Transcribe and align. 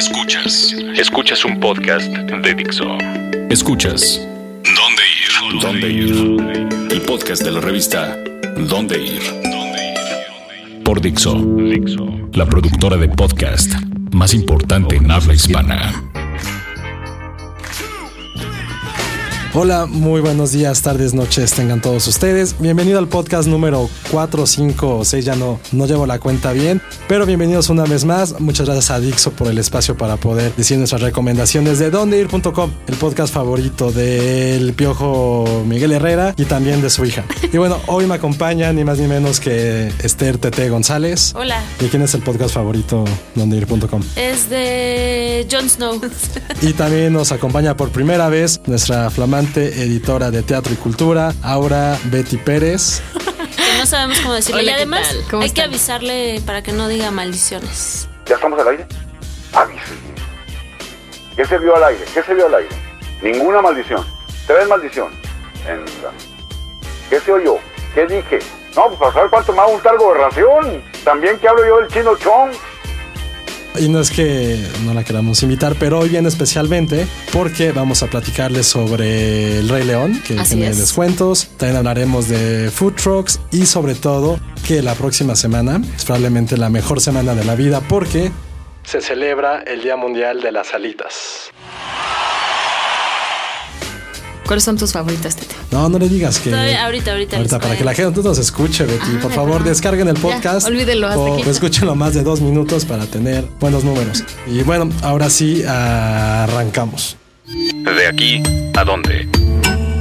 Escuchas. 0.00 0.74
Escuchas 0.96 1.44
un 1.44 1.60
podcast 1.60 2.10
de 2.10 2.54
Dixo. 2.54 2.86
Escuchas. 3.50 4.18
¿Dónde 4.64 5.02
ir? 5.20 5.60
¿Dónde 5.60 5.90
ir? 5.90 6.90
El 6.90 7.02
podcast 7.02 7.42
de 7.42 7.50
la 7.50 7.60
revista 7.60 8.16
¿Dónde 8.56 8.98
ir? 8.98 9.20
Por 10.84 11.02
Dixo. 11.02 11.36
La 12.32 12.46
productora 12.46 12.96
de 12.96 13.10
podcast 13.10 13.74
más 14.12 14.32
importante 14.32 14.96
en 14.96 15.10
habla 15.10 15.34
hispana. 15.34 16.09
Hola, 19.52 19.86
muy 19.86 20.20
buenos 20.20 20.52
días, 20.52 20.80
tardes, 20.80 21.12
noches, 21.12 21.50
tengan 21.50 21.80
todos 21.80 22.06
ustedes. 22.06 22.54
Bienvenido 22.60 23.00
al 23.00 23.08
podcast 23.08 23.48
número 23.48 23.90
4, 24.12 24.46
5 24.46 24.98
o 24.98 25.04
6, 25.04 25.24
ya 25.24 25.34
no, 25.34 25.58
no 25.72 25.86
llevo 25.86 26.06
la 26.06 26.20
cuenta 26.20 26.52
bien, 26.52 26.80
pero 27.08 27.26
bienvenidos 27.26 27.68
una 27.68 27.82
vez 27.82 28.04
más. 28.04 28.38
Muchas 28.38 28.66
gracias 28.66 28.92
a 28.92 29.00
Dixo 29.00 29.32
por 29.32 29.48
el 29.48 29.58
espacio 29.58 29.96
para 29.96 30.18
poder 30.18 30.54
decir 30.54 30.78
nuestras 30.78 31.00
recomendaciones 31.00 31.80
de 31.80 31.90
dondeir.com, 31.90 32.70
el 32.86 32.94
podcast 32.94 33.34
favorito 33.34 33.90
del 33.90 34.72
piojo 34.74 35.64
Miguel 35.66 35.90
Herrera 35.90 36.32
y 36.36 36.44
también 36.44 36.80
de 36.80 36.88
su 36.88 37.04
hija. 37.04 37.24
Y 37.52 37.56
bueno, 37.58 37.80
hoy 37.88 38.06
me 38.06 38.14
acompaña 38.14 38.72
ni 38.72 38.84
más 38.84 38.98
ni 38.98 39.08
menos 39.08 39.40
que 39.40 39.92
Esther 40.00 40.38
Tete 40.38 40.70
González. 40.70 41.34
Hola. 41.34 41.60
¿Y 41.80 41.86
quién 41.86 42.02
es 42.02 42.14
el 42.14 42.22
podcast 42.22 42.54
favorito 42.54 43.04
dondeir.com? 43.34 44.02
Es 44.14 44.48
de 44.48 45.48
Jon 45.50 45.68
Snow. 45.68 46.00
Y 46.62 46.72
también 46.74 47.12
nos 47.12 47.32
acompaña 47.32 47.76
por 47.76 47.90
primera 47.90 48.28
vez 48.28 48.60
nuestra 48.66 49.10
flamante 49.10 49.39
editora 49.48 50.30
de 50.30 50.42
teatro 50.42 50.72
y 50.72 50.76
cultura, 50.76 51.32
Aura 51.42 51.98
Betty 52.04 52.36
Pérez. 52.36 53.02
Que 53.56 53.78
no 53.78 53.86
sabemos 53.86 54.20
cómo 54.20 54.34
decirlo. 54.34 54.60
Hola, 54.60 54.70
y 54.70 54.74
¿qué 54.74 54.76
además 54.76 55.16
hay 55.32 55.50
que 55.50 55.62
avisarle 55.62 56.42
para 56.44 56.62
que 56.62 56.72
no 56.72 56.88
diga 56.88 57.10
maldiciones. 57.10 58.08
¿Ya 58.26 58.34
estamos 58.34 58.60
al 58.60 58.68
aire? 58.68 58.86
Avísenme. 59.52 60.10
¿Qué 61.36 61.44
se 61.44 61.58
vio 61.58 61.76
al 61.76 61.84
aire? 61.84 62.04
¿Qué 62.12 62.22
se 62.22 62.34
vio 62.34 62.46
al 62.46 62.54
aire? 62.54 62.76
Ninguna 63.22 63.62
maldición. 63.62 64.04
¿Tres 64.46 64.68
maldición? 64.68 65.10
Venga. 65.66 66.10
¿Qué 67.08 67.20
se 67.20 67.32
oyó? 67.32 67.56
¿Qué 67.94 68.06
dije? 68.06 68.38
No, 68.76 68.88
pues 68.88 69.00
para 69.00 69.12
saber 69.12 69.30
cuánto 69.30 69.52
me 69.52 69.58
va 69.58 69.64
a 69.64 69.70
gustar 69.70 69.96
gobernación. 69.96 70.82
También 71.04 71.38
que 71.38 71.48
hablo 71.48 71.66
yo 71.66 71.80
del 71.80 71.88
chino 71.88 72.16
chong. 72.16 72.50
Y 73.78 73.88
no 73.88 74.00
es 74.00 74.10
que 74.10 74.58
no 74.84 74.92
la 74.94 75.04
queramos 75.04 75.42
invitar, 75.42 75.76
pero 75.78 76.00
hoy 76.00 76.08
viene 76.08 76.28
especialmente 76.28 77.06
porque 77.32 77.70
vamos 77.72 78.02
a 78.02 78.08
platicarles 78.08 78.66
sobre 78.66 79.58
El 79.60 79.68
Rey 79.68 79.84
León, 79.84 80.20
que 80.26 80.38
Así 80.38 80.56
tiene 80.56 80.70
es. 80.70 80.78
descuentos. 80.78 81.48
También 81.56 81.76
hablaremos 81.76 82.28
de 82.28 82.70
food 82.70 82.94
trucks 82.94 83.40
y 83.52 83.66
sobre 83.66 83.94
todo 83.94 84.38
que 84.66 84.82
la 84.82 84.94
próxima 84.94 85.36
semana 85.36 85.80
es 85.96 86.04
probablemente 86.04 86.56
la 86.56 86.68
mejor 86.68 87.00
semana 87.00 87.34
de 87.34 87.44
la 87.44 87.54
vida 87.54 87.80
porque 87.80 88.32
se 88.82 89.00
celebra 89.00 89.62
el 89.62 89.82
Día 89.82 89.96
Mundial 89.96 90.40
de 90.40 90.50
las 90.52 90.74
Alitas. 90.74 91.50
¿Cuáles 94.50 94.64
son 94.64 94.76
tus 94.76 94.92
favoritas, 94.92 95.36
Tete? 95.36 95.54
No, 95.70 95.88
no 95.88 95.96
le 95.96 96.08
digas 96.08 96.40
que... 96.40 96.50
Todavía- 96.50 96.84
ahorita, 96.84 97.12
ahorita 97.12 97.36
Ahorita, 97.36 97.60
para 97.60 97.76
que 97.76 97.84
la 97.84 97.94
gente 97.94 98.20
nos 98.20 98.36
escuche, 98.36 98.84
Betty. 98.84 99.12
Ah, 99.14 99.20
por 99.22 99.30
favor, 99.32 99.62
descarguen 99.62 100.08
el 100.08 100.16
Ya, 100.16 100.22
podcast. 100.22 100.66
olvídelo 100.66 101.06
hasta 101.06 101.20
o 101.20 101.38
aquí. 101.38 101.48
escúchenlo 101.48 101.94
más 101.94 102.14
de 102.14 102.24
dos 102.24 102.40
minutos 102.40 102.84
para 102.84 103.06
tener 103.06 103.44
buenos 103.60 103.84
números. 103.84 104.24
Y 104.48 104.64
bueno, 104.64 104.90
ahora 105.02 105.30
sí, 105.30 105.62
arrancamos. 105.62 107.16
De 107.46 108.08
aquí 108.08 108.42
a 108.76 108.82
dónde. 108.82 109.28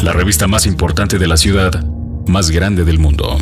La 0.01 0.13
revista 0.13 0.47
más 0.47 0.65
importante 0.65 1.19
de 1.19 1.27
la 1.27 1.37
ciudad, 1.37 1.85
más 2.25 2.49
grande 2.49 2.85
del 2.85 2.97
mundo. 2.97 3.37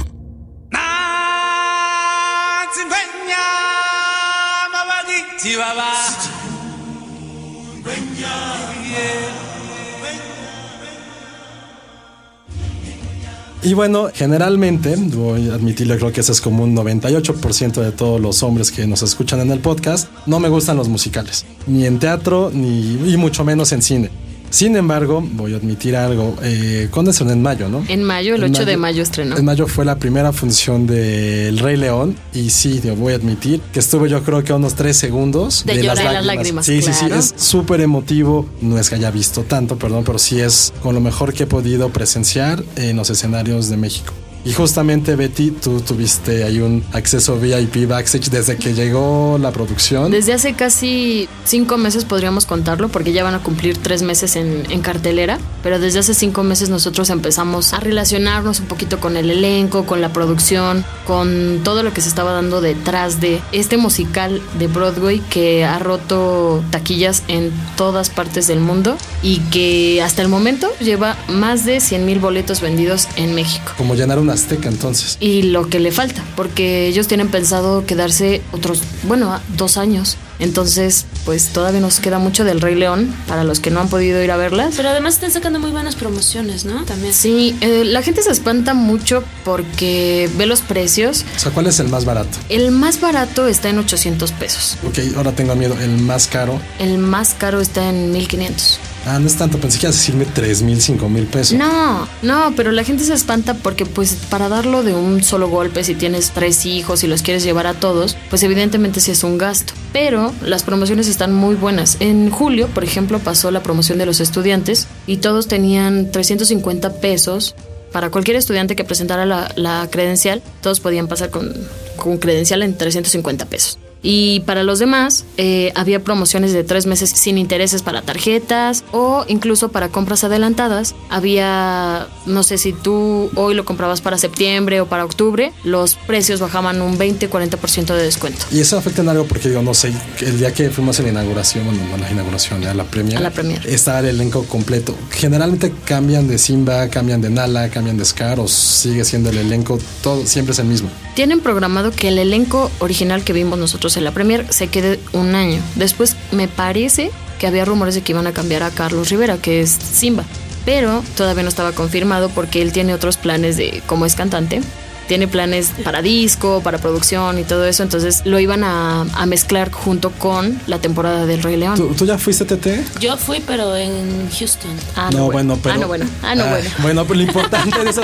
Y 13.67 13.73
bueno, 13.73 14.07
generalmente, 14.13 14.95
voy 14.95 15.49
a 15.49 15.55
admitirlo, 15.55 15.97
creo 15.97 16.13
que 16.13 16.21
ese 16.21 16.31
es 16.31 16.39
como 16.39 16.63
un 16.63 16.73
98% 16.73 17.81
de 17.81 17.91
todos 17.91 18.21
los 18.21 18.41
hombres 18.41 18.71
que 18.71 18.87
nos 18.87 19.01
escuchan 19.01 19.41
en 19.41 19.51
el 19.51 19.59
podcast, 19.59 20.07
no 20.25 20.39
me 20.39 20.47
gustan 20.47 20.77
los 20.77 20.87
musicales, 20.87 21.45
ni 21.65 21.85
en 21.85 21.99
teatro, 21.99 22.49
ni 22.53 22.93
y 23.11 23.17
mucho 23.17 23.43
menos 23.43 23.73
en 23.73 23.81
cine. 23.81 24.09
Sin 24.49 24.75
embargo, 24.75 25.21
voy 25.33 25.53
a 25.53 25.57
admitir 25.57 25.95
algo, 25.95 26.35
eh, 26.41 26.87
¿cuándo 26.91 27.11
estrenó 27.11 27.33
en 27.33 27.41
mayo, 27.41 27.69
no? 27.69 27.83
En 27.87 28.03
mayo, 28.03 28.35
el 28.35 28.43
En 28.43 28.53
8 28.55 28.65
de 28.65 28.77
mayo 28.77 29.03
estrenó. 29.03 29.37
En 29.37 29.45
mayo 29.45 29.67
fue 29.67 29.85
la 29.85 29.97
primera 29.97 30.31
función 30.31 30.87
de 30.87 31.49
El 31.49 31.59
Rey 31.59 31.77
León 31.77 32.15
y 32.33 32.49
sí, 32.49 32.81
voy 32.97 33.13
a 33.13 33.17
admitir 33.17 33.59
que 33.73 33.79
estuve 33.79 34.09
yo 34.09 34.23
creo 34.23 34.43
que 34.43 34.53
a 34.53 34.55
unos 34.55 34.75
tres 34.75 34.97
segundos 34.97 35.63
De 35.65 35.81
llorar 35.81 36.13
las 36.13 36.25
lágrimas, 36.25 36.65
Sí, 36.65 36.81
sí, 36.81 36.93
sí, 36.93 37.05
es 37.05 37.33
súper 37.37 37.81
emotivo. 37.81 38.47
No 38.61 38.77
es 38.77 38.89
que 38.89 38.95
haya 38.95 39.11
visto 39.11 39.43
tanto, 39.43 39.77
perdón, 39.77 40.03
pero 40.05 40.19
sí 40.19 40.39
es 40.39 40.73
con 40.81 40.95
lo 40.95 41.01
mejor 41.01 41.33
que 41.33 41.43
he 41.43 41.47
podido 41.47 41.89
presenciar 41.89 42.63
en 42.75 42.95
los 42.97 43.09
escenarios 43.09 43.69
de 43.69 43.77
México. 43.77 44.13
Y 44.47 44.53
justamente, 44.53 45.17
Betty, 45.17 45.51
tú 45.51 45.81
tuviste 45.81 46.45
ahí 46.45 46.59
un 46.59 46.81
acceso 46.93 47.37
VIP 47.37 47.85
backstage 47.85 48.29
desde 48.29 48.55
que 48.55 48.73
llegó 48.73 49.37
la 49.37 49.51
producción. 49.51 50.09
Desde 50.09 50.31
hace 50.31 50.53
casi 50.53 51.27
cinco 51.43 51.77
meses 51.77 52.05
podríamos 52.05 52.45
contarlo, 52.45 52.87
porque 52.87 53.11
ya 53.11 53.25
van 53.25 53.33
a 53.33 53.39
cumplir 53.39 53.77
tres 53.77 54.03
meses 54.03 54.37
en, 54.37 54.63
en 54.71 54.79
cartelera, 54.79 55.37
pero 55.63 55.79
desde 55.79 55.99
hace 55.99 56.13
cinco 56.13 56.43
meses 56.43 56.69
nosotros 56.69 57.09
empezamos 57.09 57.73
a 57.73 57.81
relacionarnos 57.81 58.61
un 58.61 58.67
poquito 58.67 59.01
con 59.01 59.17
el 59.17 59.29
elenco, 59.29 59.85
con 59.85 59.99
la 59.99 60.13
producción, 60.13 60.85
con 61.05 61.59
todo 61.65 61.83
lo 61.83 61.91
que 61.91 61.99
se 61.99 62.07
estaba 62.07 62.31
dando 62.31 62.61
detrás 62.61 63.19
de 63.19 63.41
este 63.51 63.75
musical 63.75 64.41
de 64.57 64.67
Broadway 64.67 65.19
que 65.29 65.65
ha 65.65 65.77
roto 65.77 66.63
taquillas 66.71 67.23
en 67.27 67.51
todas 67.75 68.09
partes 68.09 68.47
del 68.47 68.61
mundo 68.61 68.95
y 69.21 69.39
que 69.51 70.01
hasta 70.01 70.21
el 70.21 70.29
momento 70.29 70.71
lleva 70.79 71.17
más 71.27 71.65
de 71.65 71.81
100 71.81 72.05
mil 72.05 72.19
boletos 72.19 72.61
vendidos 72.61 73.09
en 73.17 73.35
México. 73.35 73.73
Como 73.75 73.95
llenar 73.95 74.19
una 74.19 74.36
azteca 74.37 74.69
entonces. 74.69 75.17
y 75.19 75.43
lo 75.43 75.69
que 75.69 75.79
le 75.79 75.91
falta, 75.91 76.23
porque 76.35 76.87
ellos 76.87 77.07
tienen 77.07 77.29
pensado 77.29 77.85
quedarse 77.85 78.41
otros, 78.51 78.81
bueno, 79.03 79.39
dos 79.57 79.77
años. 79.77 80.17
Entonces, 80.39 81.05
pues 81.25 81.47
todavía 81.47 81.81
nos 81.81 81.99
queda 81.99 82.19
mucho 82.19 82.43
del 82.43 82.61
Rey 82.61 82.75
León 82.75 83.11
para 83.27 83.43
los 83.43 83.59
que 83.59 83.71
no 83.71 83.79
han 83.79 83.89
podido 83.89 84.23
ir 84.23 84.29
a 84.29 84.37
verlas. 84.37 84.75
Pero 84.77 84.89
además 84.89 85.15
están 85.15 85.31
sacando 85.31 85.59
muy 85.59 85.71
buenas 85.71 85.95
promociones, 85.95 86.63
¿no? 86.63 86.85
También. 86.85 87.11
Sí, 87.11 87.55
eh, 87.61 87.83
la 87.83 88.03
gente 88.03 88.21
se 88.21 88.29
espanta 88.31 88.75
mucho 88.75 89.23
porque 89.43 90.29
ve 90.37 90.45
los 90.45 90.61
precios. 90.61 91.25
O 91.35 91.39
sea, 91.39 91.51
¿cuál 91.51 91.65
es 91.65 91.79
el 91.79 91.89
más 91.89 92.05
barato? 92.05 92.37
El 92.49 92.69
más 92.69 93.01
barato 93.01 93.47
está 93.47 93.69
en 93.69 93.79
800 93.79 94.31
pesos. 94.33 94.77
Ok, 94.87 94.99
ahora 95.15 95.31
tengo 95.31 95.55
miedo. 95.55 95.75
El 95.81 95.97
más 95.97 96.27
caro. 96.27 96.61
El 96.77 96.99
más 96.99 97.33
caro 97.33 97.59
está 97.59 97.89
en 97.89 98.11
1500. 98.11 98.79
Ah, 99.07 99.19
no 99.19 99.27
es 99.27 99.37
tanto. 99.37 99.57
Pensé 99.57 99.79
que 99.79 99.85
ibas 99.85 99.95
a 99.95 99.99
decirme 99.99 100.25
3 100.25 100.63
mil, 100.63 100.81
5 100.81 101.07
mil 101.07 101.27
pesos. 101.27 101.57
No, 101.57 102.09
no, 102.23 102.53
pero 102.57 102.73
la 102.73 102.83
gente 102.83 103.05
se 103.05 103.13
espanta 103.13 103.53
porque 103.53 103.85
pues 103.85 104.17
para 104.29 104.49
darlo 104.49 104.83
de 104.83 104.93
un 104.93 105.23
solo 105.23 105.47
golpe, 105.47 105.85
si 105.85 105.95
tienes 105.95 106.31
tres 106.31 106.65
hijos 106.65 107.05
y 107.05 107.07
los 107.07 107.21
quieres 107.21 107.43
llevar 107.43 107.67
a 107.67 107.73
todos, 107.73 108.17
pues 108.29 108.43
evidentemente 108.43 108.99
sí 108.99 109.11
es 109.11 109.23
un 109.23 109.37
gasto. 109.37 109.73
Pero 109.93 110.33
las 110.41 110.63
promociones 110.63 111.07
están 111.07 111.33
muy 111.33 111.55
buenas. 111.55 111.95
En 112.01 112.29
julio, 112.29 112.67
por 112.67 112.83
ejemplo, 112.83 113.19
pasó 113.19 113.49
la 113.49 113.63
promoción 113.63 113.97
de 113.97 114.05
los 114.05 114.19
estudiantes 114.19 114.87
y 115.07 115.17
todos 115.17 115.47
tenían 115.47 116.11
350 116.11 116.99
pesos. 116.99 117.55
Para 117.93 118.09
cualquier 118.09 118.35
estudiante 118.35 118.75
que 118.75 118.83
presentara 118.83 119.25
la, 119.25 119.49
la 119.55 119.87
credencial, 119.89 120.43
todos 120.61 120.81
podían 120.81 121.07
pasar 121.07 121.29
con, 121.29 121.53
con 121.95 122.17
credencial 122.17 122.61
en 122.61 122.77
350 122.77 123.45
pesos. 123.45 123.79
Y 124.09 124.39
para 124.45 124.63
los 124.63 124.79
demás, 124.79 125.25
eh, 125.35 125.73
había 125.75 126.01
promociones 126.01 126.53
de 126.53 126.63
tres 126.63 126.85
meses 126.85 127.09
sin 127.09 127.37
intereses 127.37 127.81
para 127.81 128.03
tarjetas 128.03 128.85
o 128.93 129.25
incluso 129.27 129.67
para 129.67 129.89
compras 129.89 130.23
adelantadas. 130.23 130.95
Había, 131.09 132.07
no 132.25 132.43
sé 132.43 132.57
si 132.57 132.71
tú 132.71 133.29
hoy 133.35 133.53
lo 133.53 133.65
comprabas 133.65 133.99
para 133.99 134.17
septiembre 134.17 134.79
o 134.79 134.85
para 134.85 135.03
octubre, 135.03 135.51
los 135.65 135.95
precios 135.95 136.39
bajaban 136.39 136.81
un 136.81 136.97
20-40% 136.97 137.87
de 137.87 138.03
descuento. 138.03 138.45
Y 138.49 138.61
eso 138.61 138.77
afecta 138.77 139.01
en 139.01 139.09
algo 139.09 139.25
porque 139.25 139.49
digo, 139.49 139.61
no 139.61 139.73
sé, 139.73 139.91
el 140.21 140.39
día 140.39 140.53
que 140.53 140.69
fuimos 140.69 140.97
a 141.01 141.03
la 141.03 141.09
inauguración, 141.09 141.65
bueno, 141.65 141.81
no 141.89 141.95
a 141.95 141.97
la 141.97 142.09
inauguración, 142.09 142.65
a 142.65 142.73
la 142.73 142.85
premier. 142.85 143.17
A 143.17 143.21
la 143.21 143.31
premier. 143.31 143.67
Estaba 143.67 143.99
el 143.99 144.05
elenco 144.05 144.45
completo. 144.45 144.95
Generalmente 145.11 145.73
cambian 145.83 146.29
de 146.29 146.37
Simba, 146.37 146.87
cambian 146.87 147.19
de 147.19 147.29
Nala, 147.29 147.67
cambian 147.67 147.97
de 147.97 148.05
Scar 148.05 148.39
o 148.39 148.47
sigue 148.47 149.03
siendo 149.03 149.31
el 149.31 149.37
elenco, 149.37 149.77
todo 150.01 150.25
siempre 150.25 150.53
es 150.53 150.59
el 150.59 150.67
mismo. 150.67 150.89
Tienen 151.13 151.41
programado 151.41 151.91
que 151.91 152.07
el 152.07 152.19
elenco 152.19 152.71
original 152.79 153.25
que 153.25 153.33
vimos 153.33 153.59
nosotros 153.59 153.96
la 154.01 154.11
premier 154.11 154.45
se 154.51 154.67
quede 154.67 154.99
un 155.13 155.35
año. 155.35 155.61
Después 155.75 156.15
me 156.31 156.47
parece 156.47 157.11
que 157.39 157.47
había 157.47 157.65
rumores 157.65 157.95
de 157.95 158.01
que 158.01 158.11
iban 158.11 158.27
a 158.27 158.33
cambiar 158.33 158.63
a 158.63 158.71
Carlos 158.71 159.09
Rivera, 159.09 159.37
que 159.37 159.61
es 159.61 159.71
Simba. 159.71 160.23
Pero 160.65 161.03
todavía 161.15 161.43
no 161.43 161.49
estaba 161.49 161.71
confirmado 161.71 162.29
porque 162.29 162.61
él 162.61 162.71
tiene 162.71 162.93
otros 162.93 163.17
planes 163.17 163.57
de 163.57 163.81
como 163.85 164.05
es 164.05 164.15
cantante. 164.15 164.61
Tiene 165.07 165.27
planes 165.27 165.71
para 165.83 166.01
disco, 166.01 166.61
para 166.63 166.77
producción 166.77 167.39
y 167.39 167.43
todo 167.43 167.65
eso, 167.65 167.83
entonces 167.83 168.21
lo 168.25 168.39
iban 168.39 168.63
a, 168.63 169.01
a 169.01 169.25
mezclar 169.25 169.71
junto 169.71 170.11
con 170.11 170.59
la 170.67 170.79
temporada 170.79 171.25
del 171.25 171.41
Rey 171.43 171.57
León. 171.57 171.75
¿Tú, 171.75 171.93
tú 171.97 172.05
ya 172.05 172.17
fuiste 172.17 172.45
TT? 172.45 172.99
Yo 172.99 173.17
fui, 173.17 173.41
pero 173.45 173.75
en 173.75 174.29
Houston. 174.37 174.71
Ah, 174.95 175.09
no, 175.13 175.31
bueno, 175.31 175.57
pero. 175.61 175.75
Ah, 175.75 175.77
no, 175.77 175.87
bueno. 175.87 176.05
Ah, 176.21 176.35
no, 176.35 176.47
bueno. 176.47 176.69
Bueno, 176.81 177.05
pero 177.05 177.19
lo 177.19 177.25
importante 177.25 177.83
de 177.83 177.89
eso. 177.89 178.01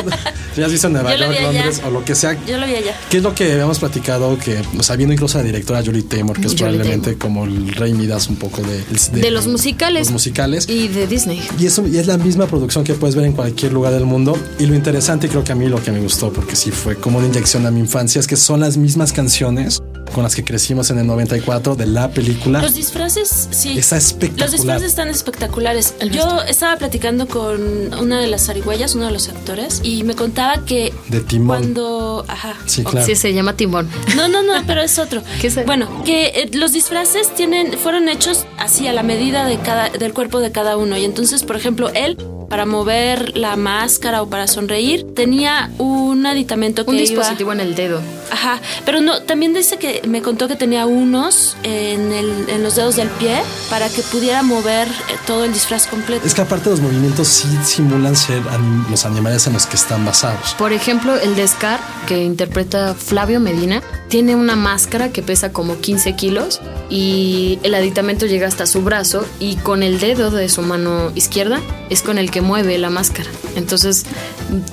Si 0.56 0.62
has 0.62 0.72
visto 0.72 0.88
en 0.88 0.94
Nueva 0.94 1.16
York, 1.16 1.32
allá. 1.32 1.42
Londres 1.42 1.82
o 1.86 1.90
lo 1.90 2.06
que 2.06 2.16
sea. 2.16 2.38
Yo 2.46 2.58
lo 2.58 2.68
vi 2.68 2.76
allá. 2.76 2.96
¿Qué 3.10 3.18
es 3.18 3.24
lo 3.24 3.34
que 3.34 3.52
habíamos 3.52 3.80
platicado? 3.80 4.38
Que, 4.38 4.62
o 4.78 4.84
sea, 4.84 4.96
viendo 4.96 5.14
incluso 5.14 5.38
a 5.38 5.42
la 5.42 5.48
directora 5.48 5.82
Julie 5.84 6.04
Taymor, 6.04 6.40
que 6.40 6.48
es 6.48 6.54
Julie 6.54 6.66
probablemente 6.66 7.18
como 7.18 7.46
el 7.46 7.74
rey 7.74 7.94
Midas 7.94 8.28
un 8.28 8.36
poco 8.36 8.62
de, 8.62 8.84
De 9.20 9.32
los 9.32 9.48
musicales. 9.48 10.08
Los 10.08 10.12
musicales. 10.12 10.70
Y 10.70 10.88
de 10.90 11.08
Disney. 11.08 11.42
Y, 11.60 11.66
eso, 11.66 11.88
y 11.88 11.98
es 11.98 12.08
la 12.08 12.18
misma 12.18 12.48
producción 12.48 12.84
que 12.84 12.94
puedes 12.94 13.16
ver 13.16 13.26
en 13.26 13.34
cualquier 13.34 13.74
lugar 13.74 13.94
del 13.94 14.06
mundo. 14.06 14.38
Y 14.60 14.66
lo 14.66 14.76
interesante, 14.76 15.28
y 15.28 15.30
creo 15.30 15.44
que 15.44 15.52
a 15.52 15.56
mí 15.56 15.68
lo 15.68 15.82
que 15.82 15.92
me 15.92 16.00
gustó, 16.00 16.32
porque 16.32 16.56
sí 16.56 16.72
fue 16.72 16.93
como 16.96 17.20
una 17.20 17.28
inyección 17.28 17.66
a 17.66 17.72
mi 17.72 17.80
infancia, 17.80 18.20
es 18.20 18.28
que 18.28 18.36
son 18.36 18.60
las 18.60 18.78
mismas 18.78 19.14
canciones 19.14 19.82
con 20.14 20.24
las 20.24 20.36
que 20.36 20.44
crecimos 20.44 20.90
en 20.92 21.00
el 21.00 21.08
94 21.08 21.76
de 21.76 21.88
la 21.88 22.12
película. 22.12 22.62
Los 22.62 22.76
disfraces, 22.76 23.50
sí. 23.52 23.78
Está 23.78 23.98
espectacular. 23.98 24.50
Los 24.50 24.52
disfraces 24.52 24.88
están 24.90 25.10
espectaculares. 25.10 25.96
Yo 26.12 26.42
estaba 26.44 26.78
platicando 26.78 27.28
con 27.28 27.94
una 27.96 28.22
de 28.22 28.28
las 28.28 28.46
zarigüeyas, 28.46 28.96
uno 28.96 29.08
de 29.08 29.12
los 29.12 29.28
actores, 29.30 29.82
y 29.84 30.04
me 30.04 30.16
contaba 30.16 30.64
que 30.66 30.94
De 31.10 31.20
Timón. 31.22 31.48
cuando... 31.48 32.26
Ajá. 32.28 32.56
Sí, 32.66 32.84
claro. 32.84 33.06
Sí, 33.06 33.16
se 33.16 33.34
llama 33.34 33.54
Timón. 33.54 33.90
No, 34.16 34.28
no, 34.28 34.44
no, 34.44 34.54
pero 34.68 34.82
es 34.82 35.00
otro. 35.00 35.24
¿Qué 35.42 35.48
es? 35.48 35.66
Bueno, 35.66 36.04
que 36.04 36.28
eh, 36.28 36.50
los 36.54 36.74
disfraces 36.74 37.34
tienen, 37.36 37.74
fueron 37.78 38.08
hechos 38.08 38.46
así 38.58 38.88
a 38.88 38.94
la 38.94 39.04
medida 39.04 39.46
de 39.46 39.58
cada, 39.58 39.90
del 39.90 40.14
cuerpo 40.14 40.40
de 40.40 40.52
cada 40.52 40.78
uno. 40.78 40.98
Y 40.98 41.06
entonces, 41.06 41.44
por 41.44 41.56
ejemplo, 41.56 41.90
él, 41.90 42.18
para 42.54 42.68
mover 42.68 43.36
la 43.36 43.56
máscara 43.56 44.22
o 44.22 44.30
para 44.30 44.46
sonreír, 44.46 45.08
tenía 45.16 45.72
un 45.80 46.24
aditamento 46.28 46.86
que 46.86 46.92
Un 46.92 46.98
iba- 46.98 47.02
dispositivo 47.08 47.52
en 47.52 47.60
el 47.62 47.74
dedo. 47.74 48.00
Ajá, 48.34 48.60
pero 48.84 49.00
no, 49.00 49.22
también 49.22 49.54
dice 49.54 49.78
que 49.78 50.02
me 50.08 50.24
contó 50.24 50.48
que 50.48 50.56
tenía 50.56 50.88
unos 50.88 51.56
en, 51.62 52.12
el- 52.12 52.50
en 52.50 52.64
los 52.64 52.76
dedos 52.76 52.96
del 52.96 53.08
pie 53.10 53.44
para 53.70 53.90
que 53.90 54.02
pudiera 54.02 54.42
mover 54.42 54.88
eh, 54.88 54.92
todo 55.28 55.44
el 55.44 55.54
disfraz 55.54 55.86
completo. 55.86 56.26
Es 56.26 56.34
que 56.34 56.42
aparte 56.42 56.72
los 56.72 56.80
movimientos 56.82 57.28
sí 57.28 57.48
simulan 57.64 58.16
ser 58.16 58.42
anim- 58.46 58.88
los 58.90 59.06
animales 59.06 59.46
en 59.46 59.54
los 59.54 59.68
que 59.68 59.76
están 59.76 60.04
basados. 60.04 60.56
Por 60.56 60.74
ejemplo, 60.74 61.16
el 61.16 61.36
de 61.36 61.48
Scar, 61.48 61.80
que 62.08 62.24
interpreta 62.24 62.96
Flavio 62.96 63.40
Medina, 63.40 63.84
tiene 64.10 64.36
una 64.36 64.56
máscara 64.56 65.10
que 65.10 65.22
pesa 65.22 65.52
como 65.52 65.78
15 65.80 66.16
kilos 66.16 66.60
y 66.90 67.60
el 67.64 67.74
aditamento 67.76 68.26
llega 68.26 68.48
hasta 68.48 68.66
su 68.66 68.82
brazo 68.82 69.26
y 69.40 69.56
con 69.58 69.84
el 69.84 70.00
dedo 70.00 70.30
de 70.32 70.50
su 70.50 70.62
mano 70.64 71.12
izquierda 71.16 71.62
es 71.90 72.02
con 72.02 72.18
el 72.18 72.30
que 72.32 72.42
mueve 72.42 72.78
la 72.80 72.90
máscara. 72.90 73.30
Entonces, 73.56 74.06